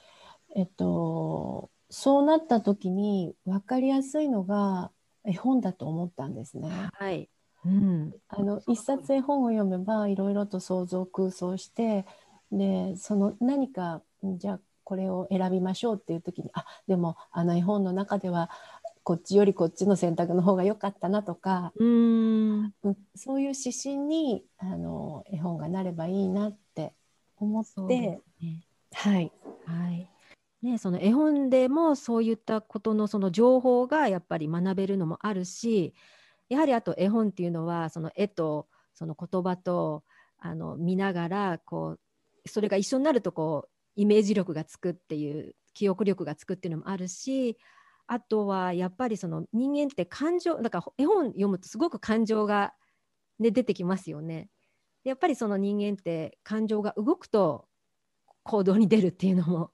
[0.55, 4.91] えっとそうなった時に分かりやすいのが
[5.25, 6.71] 絵本だと思ったんですね。
[6.95, 7.29] はい、
[7.65, 12.05] うん、あの一冊絵本を読めばいろいろと想像空想して
[12.51, 18.51] でその何かじゃあこれを選びましょうっていう時にあでもあの絵本の中では
[19.05, 22.73] こっちよりこっちの選択の方が良かったなとかうん。
[23.15, 26.93] そういう指針にあの絵本がなればいいなって
[27.37, 29.33] 思って、ね、はい、
[29.67, 30.09] はい。
[30.63, 35.93] ね、その絵本でもそういったことのその情報がやっぱり学べるのもあるし
[36.53, 40.05] やはりあと絵本っていうのはその絵とその言葉と
[40.39, 41.97] あの見ながらこ
[42.45, 47.57] うそれが一緒になるとこうイメージ力がつくっていう記憶力がつくっていうのもあるし
[48.07, 52.75] あとはやっぱりその人間って感情だから絵本読むとすごく感情が、
[53.39, 54.51] ね、出てきますよね。
[55.05, 57.67] やっぱりその人間って感情が動くと
[58.43, 59.71] 行動に出るっていうのも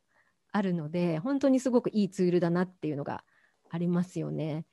[0.52, 3.24] あるので本当にすごくいいツールだなっていうのが
[3.68, 4.64] ありますよね。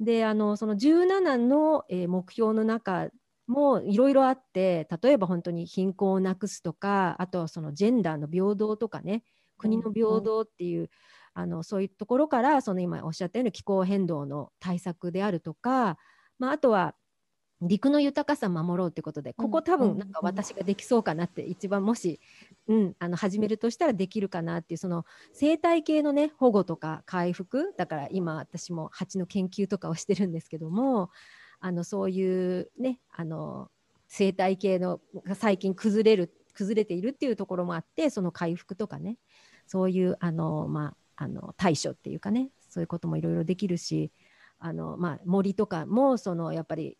[0.00, 3.08] であのその17の、え、目標の中
[3.46, 9.22] もいろいろあって例えば本当に貧困をなくすとかあとはそのジェンダーの平等とかね
[9.58, 10.88] 国の平等っていう、うん、
[11.34, 15.98] あのそういうところからその今おっしゃったように気候変動の対策であるとか、
[16.38, 16.94] まあ、あとは
[17.66, 22.20] 陸の豊かさ守ろうってことでここ多分なんか私ができそうかなって一番もし、
[22.68, 31.10] うん、あの始めるとしたらできるかなっていうその生態系のね保護とか回復だから今私も蜂の研究とかをしてるんですけども
[31.60, 33.70] あのそういうねあの
[34.08, 39.16] 生態系のが最近崩れる崩れているっていうところもあってその回復とかね
[39.66, 44.12] そういうあの、まあ、あの対処っていうかねそういうこともいろいろできるし
[44.58, 46.96] あの、まあ、森とかもそのやっぱり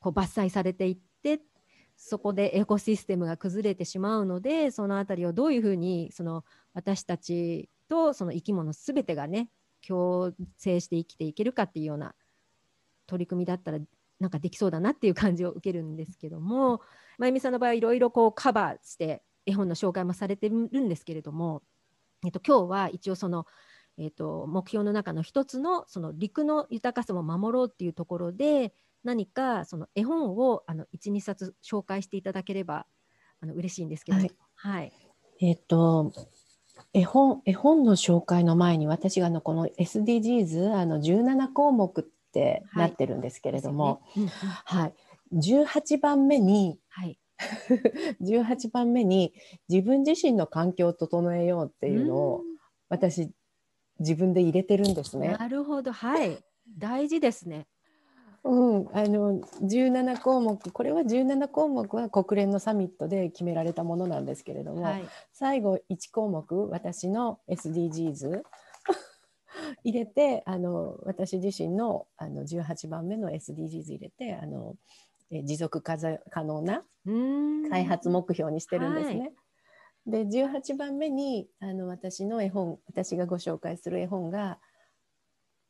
[0.00, 1.40] こう伐採されていって
[1.96, 9.48] そこでエコシステムが崩れてしまうのでその辺りをどういうふうにその私たちとその生き物全てがね
[9.86, 12.14] 共生して生きていけるかっていうような
[13.06, 13.78] 取り組みだったら
[14.20, 16.80] なんかできそうだなっていう感じを受けるんですけども
[17.18, 21.62] 真由美さんの場合いろいろこうカバーして絵本の紹介もされてるんですけれども、
[22.24, 23.46] えっと、今日は一応その、
[23.96, 28.74] えっと、目標の中の一つのその陸の豊かさを守ろうっていうところで
[29.04, 32.86] 何かその絵本をあの12冊紹介していただければ
[33.40, 34.92] あの嬉しいんですけど、はい、はい、
[35.40, 36.12] えっ、と
[36.92, 44.32] 絵本絵本の紹介の前に私があのこの SDGs あの17項目ってなってるんですけれども、はい、ね。
[44.64, 44.94] はい、
[45.34, 47.18] 18番目に、はい、
[48.22, 49.32] 18番目に
[49.68, 52.42] 自分自身の環境を整えようっていうのを
[52.88, 53.30] 私
[53.98, 55.36] 自分で入れてるんですね。
[55.38, 56.38] なるほど、はい。
[56.76, 57.66] 大事ですね。
[58.44, 65.04] うん、あの17項目これは17項目は国連のサミットで決められたものなんですけれども、はい。
[65.32, 68.42] 最後1項目私の SDGs
[69.84, 74.76] 入れてあの私自身のあの18番目の SDGs 入れてあの
[75.30, 75.96] え持続可
[76.44, 76.84] 能な。
[77.70, 79.32] 開発目標にしてるんですね。
[80.06, 84.58] で18番目にあの私の絵本私がご紹介する絵本が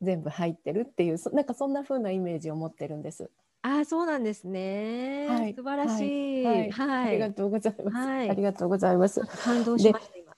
[0.01, 3.29] 全部入ってるっていうそなんかそんな風なイメージを持ってるんです。
[3.61, 5.27] あ、そうなんですね。
[5.27, 6.45] はい素晴らしい。
[6.45, 7.07] はいはい。
[7.07, 7.97] ありがとうございます。
[7.97, 9.21] はいありがとうございます。
[9.21, 10.33] 感動しました今。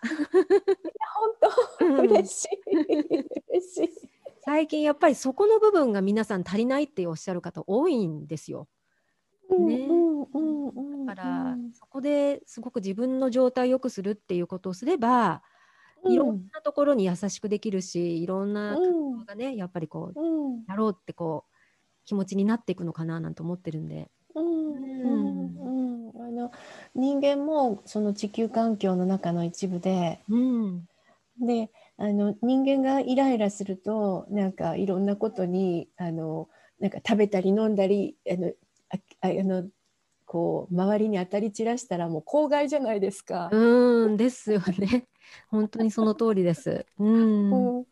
[1.14, 2.50] 本当うん嬉しい
[3.50, 3.90] 嬉しい。
[4.44, 8.68] 最近やっぱりそこの部分が皆さん足りないっておっしゃる方多いんですよ。
[9.50, 15.44] ねうんうんうんだからそこですごく自分の状態を良くするっていうことをすれば、
[16.08, 21.52] いろんなところに優しくできるし、いろんなうんことがね、やっぱりこううんやろうってこう
[22.06, 24.12] 気持ちになっていくのかななんて思ってるんで。
[24.34, 26.52] うんうんうんあの
[26.94, 30.86] 人間もその地球環境の中の一部でうん。
[31.40, 36.50] であの人間がイライラするとなんかいろんなことにあの
[36.80, 38.48] なんか食べたり飲んだりあの
[38.90, 39.70] あああの
[40.26, 43.50] こう周りに当たり散らしたらもう公害じゃないですか。
[43.52, 45.08] うーんですよね。
[45.50, 46.86] 本当にその通りです。
[47.00, 47.78] うん。
[47.78, 47.86] うん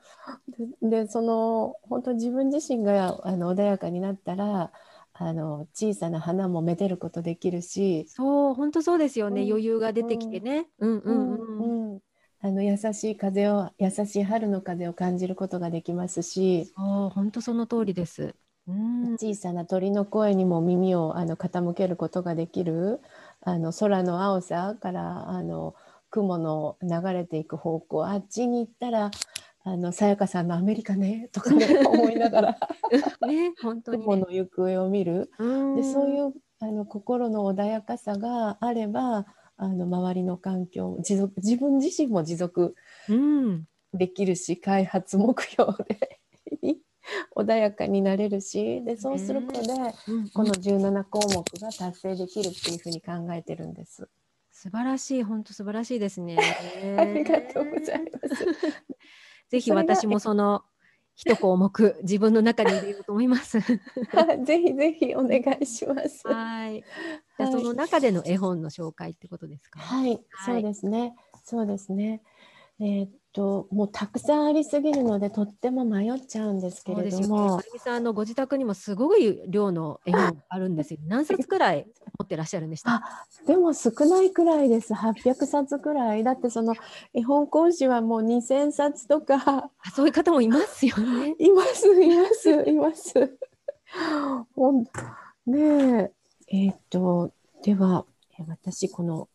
[0.81, 4.71] ででその本当自分自身があの穏やかになったら
[5.13, 9.41] あの小さな花もめでることできるし、そう、本当そうですよね。
[9.41, 10.67] うん余裕が出てきてね。
[10.79, 11.93] うんうんうん。
[11.93, 11.99] うん
[12.41, 18.33] あの優しい風を優しい春の風を感じることができますし、そう、本当その通りです。
[18.65, 19.13] うん。
[19.15, 23.01] 小さな鳥の声にも耳をあの傾けることができる
[23.41, 25.75] あの空の青さからあの
[26.09, 29.11] 雲の流れていく方向あっちに行ったら
[29.63, 32.57] あのさやかさんのアメリカね とかね思いながら
[33.27, 34.21] ね、本当に、雲ね。
[34.21, 39.25] の行方を見るうんでそういうあの心の穏やかさがあれば
[39.57, 42.75] あの周りの環境持続自分自身も持続
[43.09, 43.65] うん。
[43.93, 46.19] できるし開発目標で
[47.35, 49.73] 穏やかになれるしでそうすることで、
[50.07, 54.07] うんこの17項目が達成できるっていうふうに考えてるんです。
[54.61, 56.35] 素晴らしい、本当素晴らしいですね。
[56.99, 58.45] ありがとうございます。
[59.47, 60.65] ぜひ私もその
[61.15, 63.61] 一項目 自分の中に入れようと思います。
[63.61, 63.79] ぜ
[64.59, 66.27] ひぜひお願いします。
[66.27, 66.83] はい。
[67.37, 69.79] じゃその中での絵本の紹介ってことですか？
[69.79, 71.15] はい、はいそうですね。
[71.41, 72.21] そうですね。
[72.81, 77.09] えーっともうたくさんありすぎるのでとっても迷っちゃうんですけれ。
[77.11, 80.99] どもま、ゆみさんあのご自宅にもすごい量の絵本あるんですよ。
[81.05, 81.85] 何冊くらい
[82.17, 82.95] 持ってらっしゃるんでした？
[82.95, 84.93] あでも少ないくらいです。
[84.93, 86.23] 800冊くらい。
[86.23, 86.73] だってその
[87.13, 91.35] 絵本講師はもう2000冊とかあそういう方もいますよね。
[91.39, 93.37] いますいますいます。
[94.55, 94.83] ほん
[95.45, 96.11] ね
[96.47, 98.05] ええーっとでは
[98.39, 99.27] え私この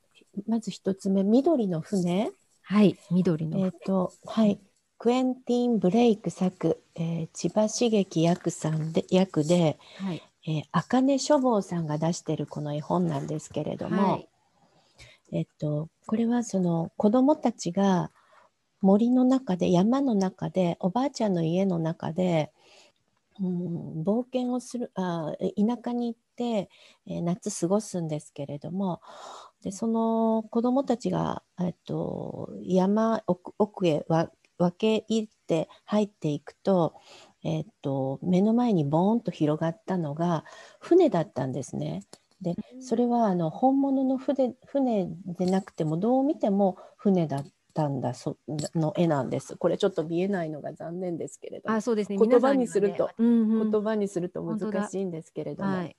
[0.49, 2.32] まず一つ目緑の船。
[2.65, 3.65] はい、緑の。
[3.65, 4.59] えっ、と、はい。
[4.99, 10.23] クエンティン・ブレイク作、えー千葉茂樹役さんで、役で、はい。
[10.47, 14.29] えー、茜書房さんが出してるこの絵本なんですけれども、はい。
[15.33, 18.11] えっと、これはその子供たちが
[18.81, 22.53] 森の中で、山の中で、おばあちゃんの家の中で、
[23.41, 26.71] うん、冒険をするあえ田舎に行って、
[27.07, 29.01] えー夏過ごすんですけれども
[29.65, 36.95] でその子どもたちが、えっと、山奥奥へわ分け入って入っていくと、
[37.43, 40.45] えっと、目の前にボーンと広がったのが
[40.81, 42.05] 船だったんですね。
[42.43, 45.09] でそれはあの本物の船船
[45.39, 48.37] でなくてもどう見ても船だったんだそ
[48.75, 49.57] の絵なんです。
[49.57, 52.19] これちょっと見えないのが残念ですけれどもあ、そうですね。
[52.19, 55.97] 言葉にするとねうんうん言葉にすると難しいんですけれども、はい。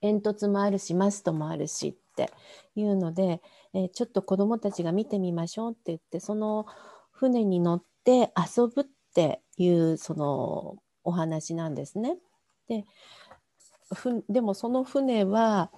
[0.00, 2.30] 煙突もあるしマストもあるしって
[2.74, 3.40] いうので、
[3.74, 6.66] えーちょっと子どもたちが見てみましょうって言ってその
[7.12, 8.84] 船に乗って遊ぶっ
[9.14, 12.16] ていうそのお話なんですね。
[12.68, 12.84] で
[13.94, 15.70] ふでもその船は、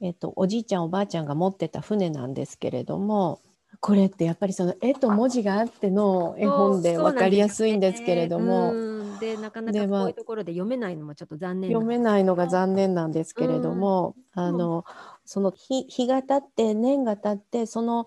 [0.00, 3.40] えっとおじいちゃんおばあちゃんが持ってた船なんですけれども
[3.80, 8.97] これってやっぱりその絵と文字があっての絵本で分かりやすいんですけれども。
[9.20, 14.84] うんでなかなかこういうところで読めないのもちょっと残念な読めないのが残念なんですけれども、あの
[15.24, 18.06] その日日が経って年が経ってその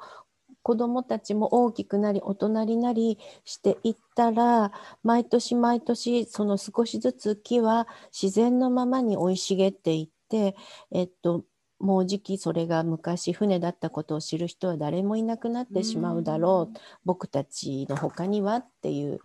[0.64, 4.72] 子どもたちも大きくなり大人になりしていったら
[5.04, 10.56] 毎年毎年その少しずつ木は自然のままに生い茂っていって、
[10.92, 11.44] えっと、
[11.80, 19.20] もうじきそれが昔船だったことを知る人は誰もいなくなってしまうだろう、僕たちの他にはっていう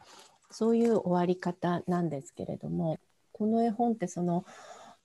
[0.59, 2.99] そういう終わり方なんですけれども
[3.33, 4.47] この絵本ってその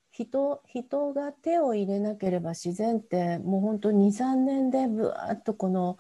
[0.10, 5.98] 人人が手を入れなければ自然ってもう本当23年でぶわっとこの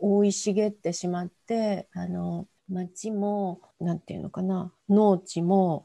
[0.00, 5.84] 覆い茂ってしまってあの町も何て言うのかな農地も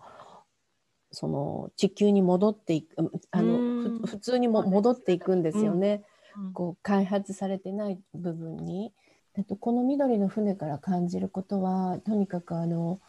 [1.11, 2.95] その地球に戻っていく
[3.32, 6.03] あの普通にも戻っていくんですよね、
[6.38, 8.93] うん、こう開発されてない部分に。
[9.38, 13.00] えっと、この緑の船から感じることはとにかくあの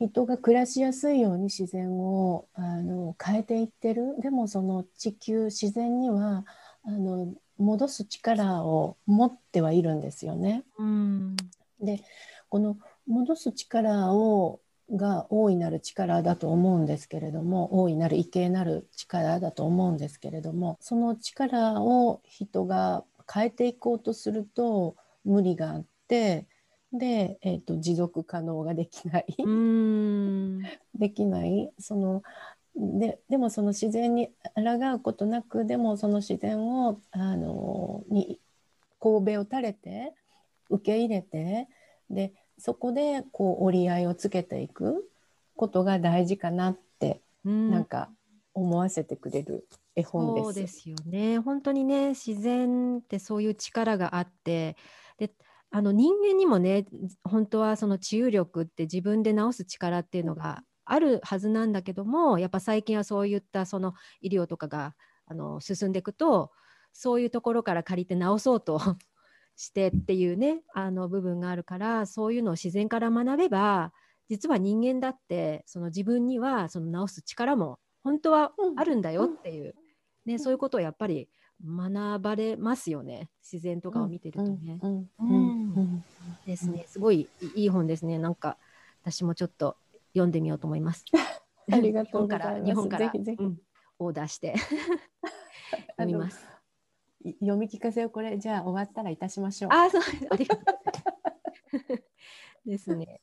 [0.00, 6.46] 人が暮らしやすいように自然をあの変えていってるでもその地球自然には
[6.84, 10.64] あの戻す力を持ってはいるんですよね。
[10.78, 11.36] うん、
[11.78, 12.02] で
[12.48, 26.46] この戻す力をが大いなる力だと思うんですけれども大いなる畏敬なる力だと思うんですけれどもその力を人が変えていこうとすると無理があって
[26.92, 29.26] で、えーと、持続可能ができない。
[30.98, 31.72] できない。
[31.78, 32.22] その
[32.74, 38.40] ででもその自然に抗うことなくでもその自然をあのに
[39.00, 40.14] 神戸を垂れて
[40.68, 41.68] 受け入れて
[42.08, 45.10] でそこでこう折り合いをつけていく
[45.56, 48.10] ことが大事かなって、うん、なんか
[48.54, 49.66] 思わせてくれる
[49.96, 50.44] 絵本です。
[50.44, 51.38] そうですよね。
[51.38, 54.76] 本当にね自然ってそういう力があって
[55.20, 55.30] で
[55.70, 56.86] あの人間にもね
[57.22, 63.92] 本当はその治癒力って自分で治す力っていうのがあるはずなんだけどもやっぱ最近はそういったその
[64.22, 64.94] 医療とかが
[65.26, 66.50] あの進んでいくと
[66.92, 68.80] そういうところから借りて治そうと
[69.56, 73.92] してっていうねあの部分があるからそういうのを自然から学べば
[74.28, 79.74] 実は人間だってその自分にはその治す力も本当はあるんだよっていう、
[80.24, 81.28] ね、そういうことをやっぱり
[81.64, 84.78] 学ばれますよね自然とかを見てるとね。
[86.46, 88.56] ですねすごいいい本ですねなんか
[89.02, 89.76] 私もちょっと
[90.12, 91.04] 読んでみようと思います。
[91.70, 92.64] ありがとうございます。
[92.64, 93.60] 日本からぜひぜひ、うん、
[93.98, 94.54] オーダーして
[95.96, 96.44] 読みます。
[97.24, 99.70] 読み聞かせをこれじゃあ終わったらいたしましょう。
[99.72, 100.62] あそうありがと
[102.64, 103.20] う ですね。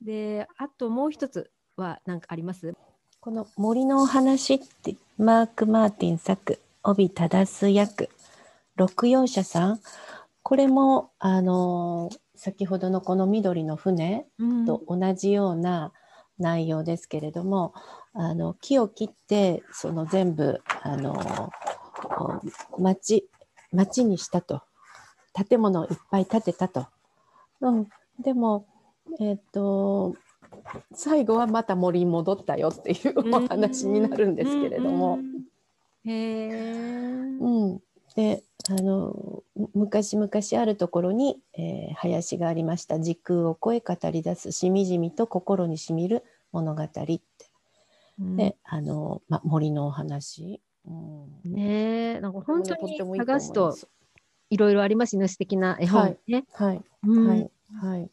[0.00, 2.74] であともう一つは何かあります？
[3.20, 8.08] この森のお話ってマーク・マーティン作帯正す役。
[8.76, 9.80] 六葉社さん。
[10.42, 14.26] これもあの先ほどのこの緑の船
[14.66, 15.92] と同じような
[16.38, 17.74] 内容ですけれども、
[18.14, 21.50] うん、あの木を切ってその全部あの
[22.78, 23.28] 町
[23.72, 24.62] 町にしたと。
[25.46, 26.88] 建物をいっぱい建てたと、
[27.60, 27.88] うん、
[28.20, 28.66] でも
[29.20, 30.16] えっ、ー、と
[30.92, 35.18] 最後はまた森に戻ったよっていうお話になるんですけれども。
[36.08, 36.48] へ
[37.40, 37.82] うん、
[38.16, 39.42] であの
[39.74, 40.28] 昔々
[40.60, 43.00] あるところに、えー、林がありました。
[43.00, 47.20] 時空を超え語り出すしみじみと心にしみる物語って、
[48.20, 50.92] うん、であの、ま、森のお話、う
[51.48, 53.76] ん、ねえなんか本当に探すと
[54.50, 55.28] いろいろありますね。
[55.28, 56.44] 素敵な絵本ね。
[56.52, 57.50] はい、はい、
[57.80, 58.10] はい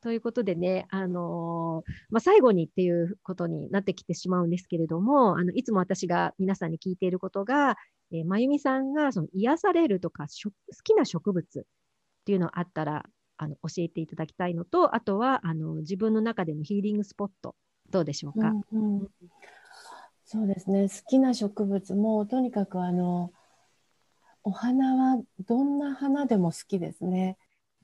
[0.00, 7.76] ということでね、あのー、まあ、最後にっていうことになってきてしまうんですけれども、あのいつも私が皆さんに聞いていることが、
[8.12, 10.52] えー、まゆみさんがその癒されるとか好
[10.84, 11.62] きな植物っ
[12.24, 13.04] ていうのあったら
[13.38, 17.54] あの教えていただきたいのと、あとはあの自分の中でのヒーリングスポット、
[17.90, 18.52] どうでしょうか？
[18.72, 19.08] うんうん、
[20.24, 23.32] そうですね、好きな植物もとにかくあの
[24.44, 27.36] お花はどんな花でも好きですね。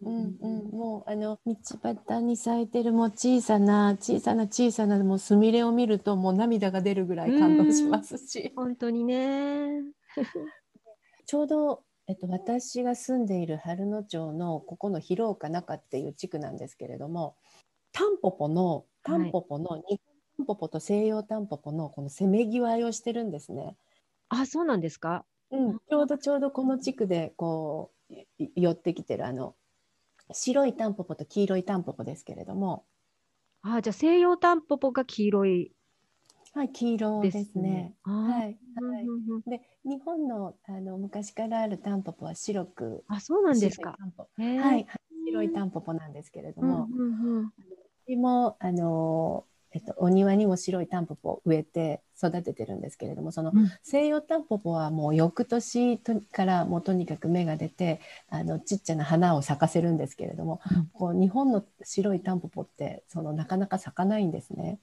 [0.02, 1.56] うんうん、もうあの道
[2.04, 8.52] 端に咲いてるもう小さな小さな小さなもうすみれを見るともう涙が出るぐらい感動しますし。
[8.56, 9.82] 本当にね。
[11.26, 17.36] ちょうど、えっと、私が住んでいる春野町のここの広岡中っていう地区なんですけれども
[17.92, 19.98] タンポポのタンポポの、はい、日本
[20.36, 23.76] タンポポと西洋タンポポのこのせめぎ合いをしてるんですね。
[24.28, 28.14] あそうなんですか、うん、ちょうどちょうどこの地区でこう
[28.56, 29.54] 寄ってきてるあの
[30.32, 32.84] 白いタンポポと黄色いタンポポですけれども。
[33.62, 35.72] あじゃあ西洋タンポポが黄色い。
[36.54, 37.94] はい、黄色ですね。
[38.02, 39.50] はい、はい。
[39.50, 43.04] で、日本のあの昔からあるタンポポは白く。
[43.08, 43.96] あ、そうなんですか。
[44.36, 44.86] はい、
[45.26, 46.88] 白いタンポポなんですけれども。
[46.90, 47.50] うん
[48.08, 49.44] うん、もあの
[49.74, 53.52] えっと、お庭にも白いタンポポを植えて育ててるんですけれどもその
[53.82, 58.00] 西洋タンポポはもう翌年からもうとにかく芽が出て
[58.30, 64.78] あのちっちゃな花を咲かせるんですけれども、うん、こう日本の白いタンポポってそのなかなか咲かないんですね。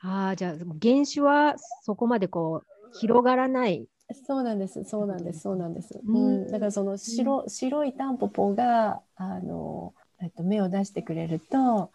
[0.00, 3.88] あじゃあ原種はそこまでこう広がらない
[4.26, 6.00] そうなんです、そうなんです、そうなんです。
[6.06, 11.90] うんうん、だからその白、白いタンポポが、あの、えっと、芽を出してくれると。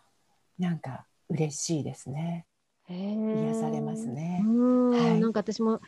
[0.60, 2.46] なんか嬉しいですね。
[2.90, 2.96] 癒
[3.50, 4.42] 癒されますね。
[4.46, 5.82] うん、はいなんか私も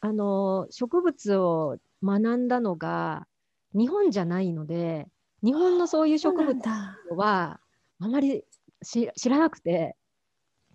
[0.00, 3.26] あの植物を学んだのが
[3.74, 5.06] 日本じゃないので
[5.42, 6.96] 日本のそういう植物だ。
[7.10, 7.60] は
[8.00, 8.44] あまり
[8.82, 9.96] し知らなくて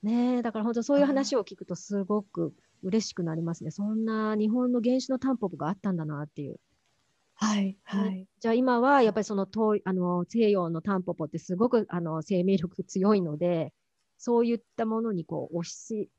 [0.04, 2.54] ねえだから本当そういう話を聞くとすごく
[2.84, 6.60] 嬉しくなりますねそんな日本の原種のタンポポがあったんだなっていう
[7.38, 8.26] はい、はい。
[8.40, 13.74] じゃあ今はやっぱりその東あの西洋のタンポポってすごくあの生命力強いので
[14.18, 16.10] そういったものにこう押し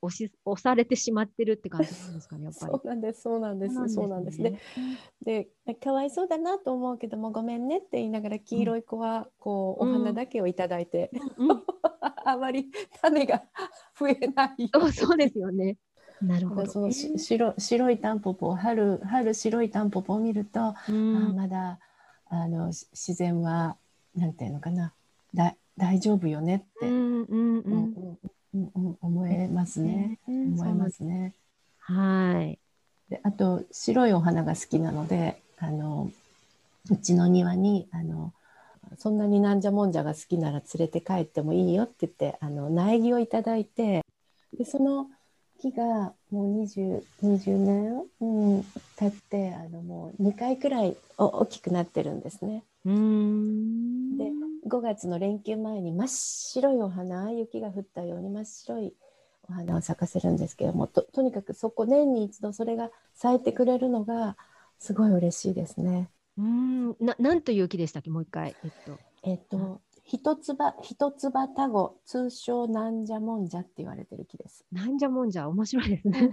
[0.00, 2.86] 押し押されてしまってるって感じなんですかねやっぱり そう。
[2.86, 4.38] なんです、そうなんです、そうなんです。
[4.38, 4.60] で、ね。
[5.66, 11.10] で、かわいそうだなと思うけども、ごめんねって言いながら、黄色い子は、こう、うんお花だけをいただいて。
[11.36, 11.62] うんうん
[12.24, 13.42] あまり種が
[13.98, 14.68] 増えない。
[14.72, 15.78] そうそうですよね。
[16.20, 21.78] なるほど、その白白いタンポポ春春白いタンポポを見ると、うあんまだ
[22.26, 23.78] あのし自然は
[24.14, 24.92] なんていうのかな
[25.32, 28.18] だ大丈夫よねって、うんうんうんうん。
[28.54, 31.34] うん思えますね、思えますね。
[31.78, 32.58] はい。
[33.10, 36.10] であと白いお花が好きなのであの
[36.90, 38.32] うちの庭にあの
[38.98, 44.04] そんなになんじゃもんじゃが好きなら連れて帰ってもいいよって言ってあの苗木をいただいて
[44.56, 45.08] でその
[45.60, 48.64] 木がもう 20, 20年、うん、
[48.96, 52.62] 経ってあのもう2回くらいお大きくなってるんですね。
[52.84, 54.16] うーん。
[54.16, 54.30] で
[54.68, 58.94] 5月の連休前に真っ白いお花雪が降ったように真っ白い
[59.48, 64.36] お花を咲かせるんですけどもととにかくそこ年に一度それが咲いてくれるのが
[64.78, 66.10] すごい嬉しいですね。
[66.36, 66.96] うーん。
[67.00, 68.10] ななんという木でしたっけ？
[68.10, 68.54] もう一回。
[68.62, 68.98] えっと。
[69.24, 74.64] えっと一つ葉一つ葉タゴ通称なんじゃもんじゃって言われてる木です。
[74.72, 76.30] なんじゃもんじゃ面白いですね。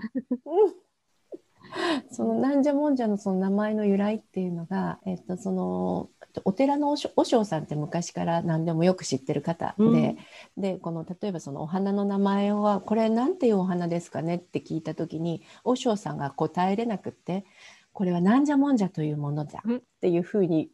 [2.12, 6.10] そのなんじゃもんじゃのその名前の由来っていうのが、えっと、その
[6.44, 10.18] お寺の和尚さんって昔から何でもよく知ってる方で、うん
[10.58, 17.46] でこの例えばそのお花の名前はこれなんていうお花ですかねって聞いた時に和尚さんが答えれなくって
[17.92, 20.72] これはなんじゃもんじゃというものだうんっていうふうに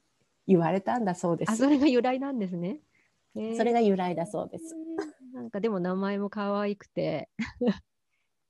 [0.48, 1.52] 言われたんだそうです。
[1.52, 2.80] あ、それが由来なんですね。
[3.56, 4.76] それが由来だそうです。
[4.76, 7.30] えーなんかでも名前も可愛くて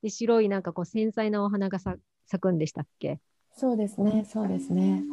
[0.02, 1.96] で白いなんかこう繊細なお花がさ
[2.32, 3.20] 咲くんでしたっけ？
[3.54, 5.04] そうですね、そうですね。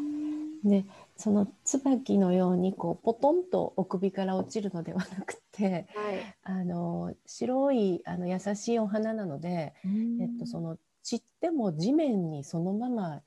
[0.62, 0.84] で、
[1.16, 6.36] その椿のようにこうポトンとお首から落ちるのではなくて、はい。
[6.44, 13.22] あの白いあの優しいお花なので、えっとその散っても地面にそのまま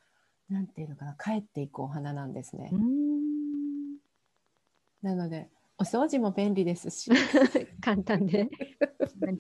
[0.50, 2.72] なんていうのかな帰っていくお花なんですね。
[5.02, 7.12] なのでお掃除も便利ですし、
[7.82, 8.48] 簡単で。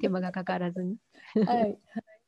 [0.02, 0.97] 手間がかからずに。
[1.45, 1.78] はい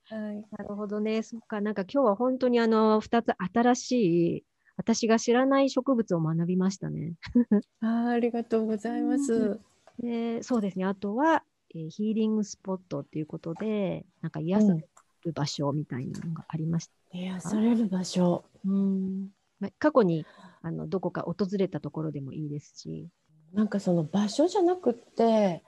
[0.09, 0.45] はいはい。
[0.51, 1.23] なるほどね。
[1.23, 1.61] そっか。
[1.61, 3.91] なんか今日は本当にあの2つ新し
[4.37, 4.43] い
[4.77, 7.13] 私が知らない植物を学びましたね。
[7.81, 9.59] あーありがとうございます。
[9.99, 10.85] でそうですね。
[10.85, 11.43] あとは、
[11.75, 14.87] えーヒーリングスポットっていうことで、なんか癒され
[15.23, 16.93] る場所みたいなのがありました。
[17.17, 18.43] 癒される場所。
[18.65, 19.29] うん
[19.59, 20.25] ま過去に
[20.61, 23.09] あのどこか訪れたところでもいいですし。
[23.53, 25.63] なんかその場所じゃなくって、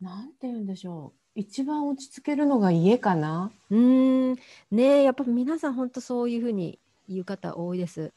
[0.00, 1.25] なんて言うんでしょう。
[1.36, 3.52] 一番落ち着けるのが家かな。
[3.70, 4.34] うーん、
[4.70, 6.78] ねえやっぱ皆さん本当そういうふうに
[7.08, 8.14] 言う方多いです。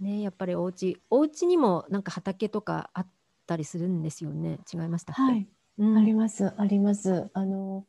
[0.00, 3.06] ねえやっぱりお家お家にもなんか畑とかあっ
[3.46, 4.58] たりするんですよね。
[4.72, 5.46] 違いましたはい。
[5.78, 7.30] うんあります、あります。
[7.32, 7.86] あの、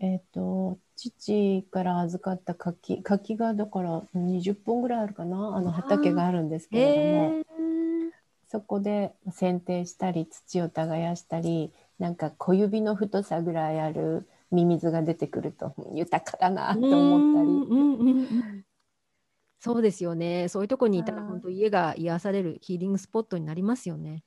[0.00, 7.44] えっ、と、父から預かった柿、柿がだから20本ぐらいあるかな、あの畑があるんですけれども、へえ
[8.48, 16.88] そこで剪定したり、土を耕したり、なんか小指の太さぐらいあるミミズが出てくると豊かだなと思っ
[17.34, 17.48] たり。
[17.48, 17.98] うん。
[17.98, 18.18] うん。
[18.18, 18.64] うん。
[19.60, 20.48] そうですよね。
[20.48, 24.22] そういうとこにいたら本当家が癒されるヒーリングスポットになりますよね。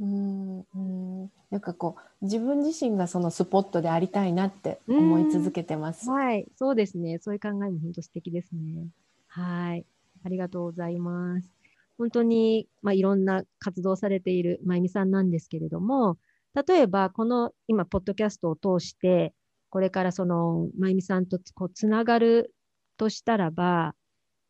[0.00, 0.58] うん。
[0.60, 1.30] うん。
[1.50, 1.60] なん。
[1.60, 6.10] かこう自分自身がそのスポットでありたいなって思い続けてます。
[6.10, 7.18] はい、そうですね。
[7.20, 8.88] そういう考えも本当素敵ですね。
[9.28, 9.86] はい、
[10.24, 11.48] ありがとうございます。
[11.96, 13.24] 本当に、まあ、いろん。
[13.24, 15.10] な活動されているまゆみさん。
[15.10, 15.30] なん。
[15.30, 16.18] ですけれども、
[16.54, 19.34] 例えばこの今、ポッドキャストを通して、
[19.70, 22.54] これからそのまゆみさんとこうつながる
[22.96, 23.94] としたらば、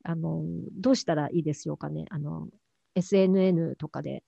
[0.03, 0.43] あの
[0.79, 2.05] どうしたらいいですよかね？
[2.11, 2.49] あの
[2.95, 4.23] SNS とかで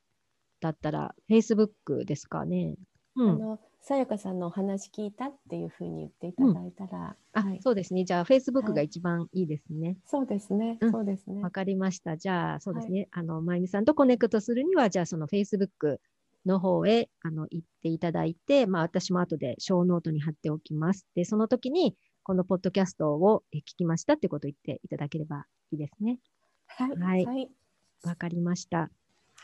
[0.61, 2.77] だったら、Facebook ですかね？
[3.15, 8.05] うん、あのさやかさんのお話聞いたっていうふうに言っていただいたら、あ、はい、そうですね。
[8.05, 9.97] じゃあ、Facebook がはい一番いいですね。
[10.07, 11.43] そうですね、うんそうですね。
[11.43, 12.17] わかりました。
[12.17, 13.09] じゃあ、そうですね。
[13.13, 15.99] あの、まゆみさんと connect するには、じゃあ、その Facebook
[16.47, 21.07] の方へ、あの、行っていただいて、まあ、私も後で show note に貼っておきます。
[21.15, 26.19] で、その時に、このポッドキャストを聞きましたってことを言っていただければいいですね。
[26.67, 26.91] はい。
[26.97, 27.51] はいはい。
[28.05, 28.91] わかりました。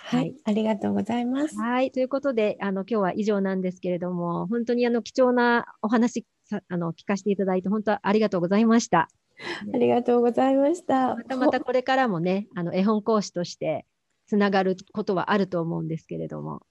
[0.05, 1.57] はいありがとうございます。
[1.57, 1.93] はい。
[1.93, 9.09] ということで、あの、今日は以上なんですけれども、本当にあの、貴重なお話さ、あの、聞かせていただいて、本当ありがとうございました。
[9.73, 11.15] ありがとうございました。
[11.15, 13.87] またまたこれからもね、あの、絵本講師として
[14.27, 16.63] つながることはあると思うんですけれども、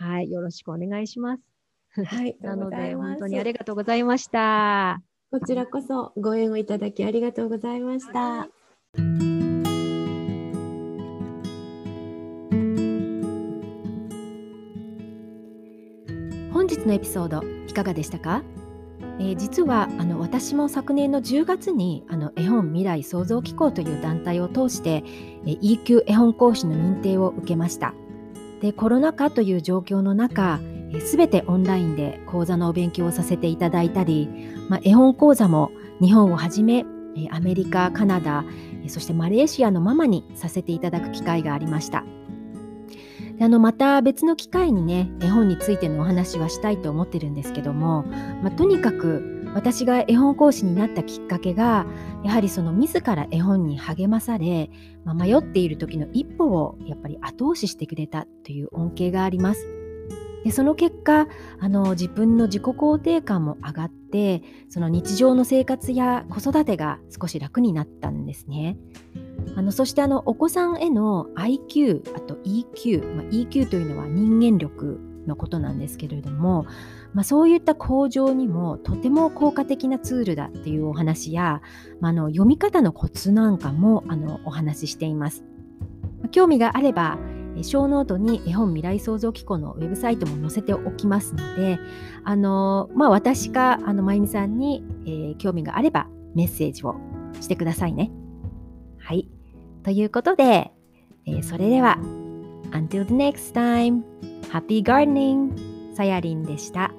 [0.00, 0.30] はい。
[0.30, 1.42] よろしくお願いします。
[1.94, 2.36] はい。
[2.40, 5.02] なので、本当にありりがとうございました。
[5.30, 8.48] こちらこそご縁をいただきありがとうございました。
[16.52, 18.42] 本日のエピソードいかがでしたか、
[19.18, 25.04] えー実はあの私も昨年の10月にあの絵本未来創造機構という団体を通して、
[25.44, 27.94] えー E 級絵本講師の認定を受けました
[28.60, 30.60] でコロナ禍という状況の中
[31.04, 34.28] すべてオンラインで講座のお勉強をさせていただいたり、
[34.68, 36.84] まあ、絵本講座も日本をはじめ
[37.30, 38.44] アメリカカナダ
[38.88, 42.04] そしてマレーシアのママにさせていただく機会がありました。
[43.38, 48.02] であのまた別の機会にね絵本についてのお話はしたいと思ってるんですけども、
[48.42, 51.86] まあ、とにかく私が絵本講師になったきっかけが
[52.24, 54.70] やはりその自ら絵本に励まされ、
[55.04, 59.66] まあ、迷っている時の一歩をやっぱり後押ししてくれたという恩恵があります。
[60.44, 61.26] でその結果
[61.58, 68.78] あの自分の自己肯定感も上がってその日常の生活や子育てが少し楽になったんですね。
[69.56, 76.66] あのそしてあのお子さんへの IQ あと EQ、まあ、EQ というのは人間力のことなんですけれども、
[77.12, 81.60] まあ、そういった向上にもとても効果的なツールだっていうお話や、
[82.00, 85.44] まあ、の読み方のコツなんかもあのお話ししています。
[86.30, 87.18] 興味があれば
[87.56, 91.78] え小ノートに絵本未来創造機構のウェブサイトも載せておきますので、
[92.24, 96.96] あのまあ、私かあのまゆみさんに、えー興味があればメッセージを
[97.40, 98.10] してくださいね。
[98.98, 99.28] はい。
[99.82, 100.70] ということで、
[101.26, 101.98] えーそれでは、
[102.70, 104.02] Until the next time,
[104.50, 105.94] Happy Gardening!
[105.94, 106.92] さやりんでした。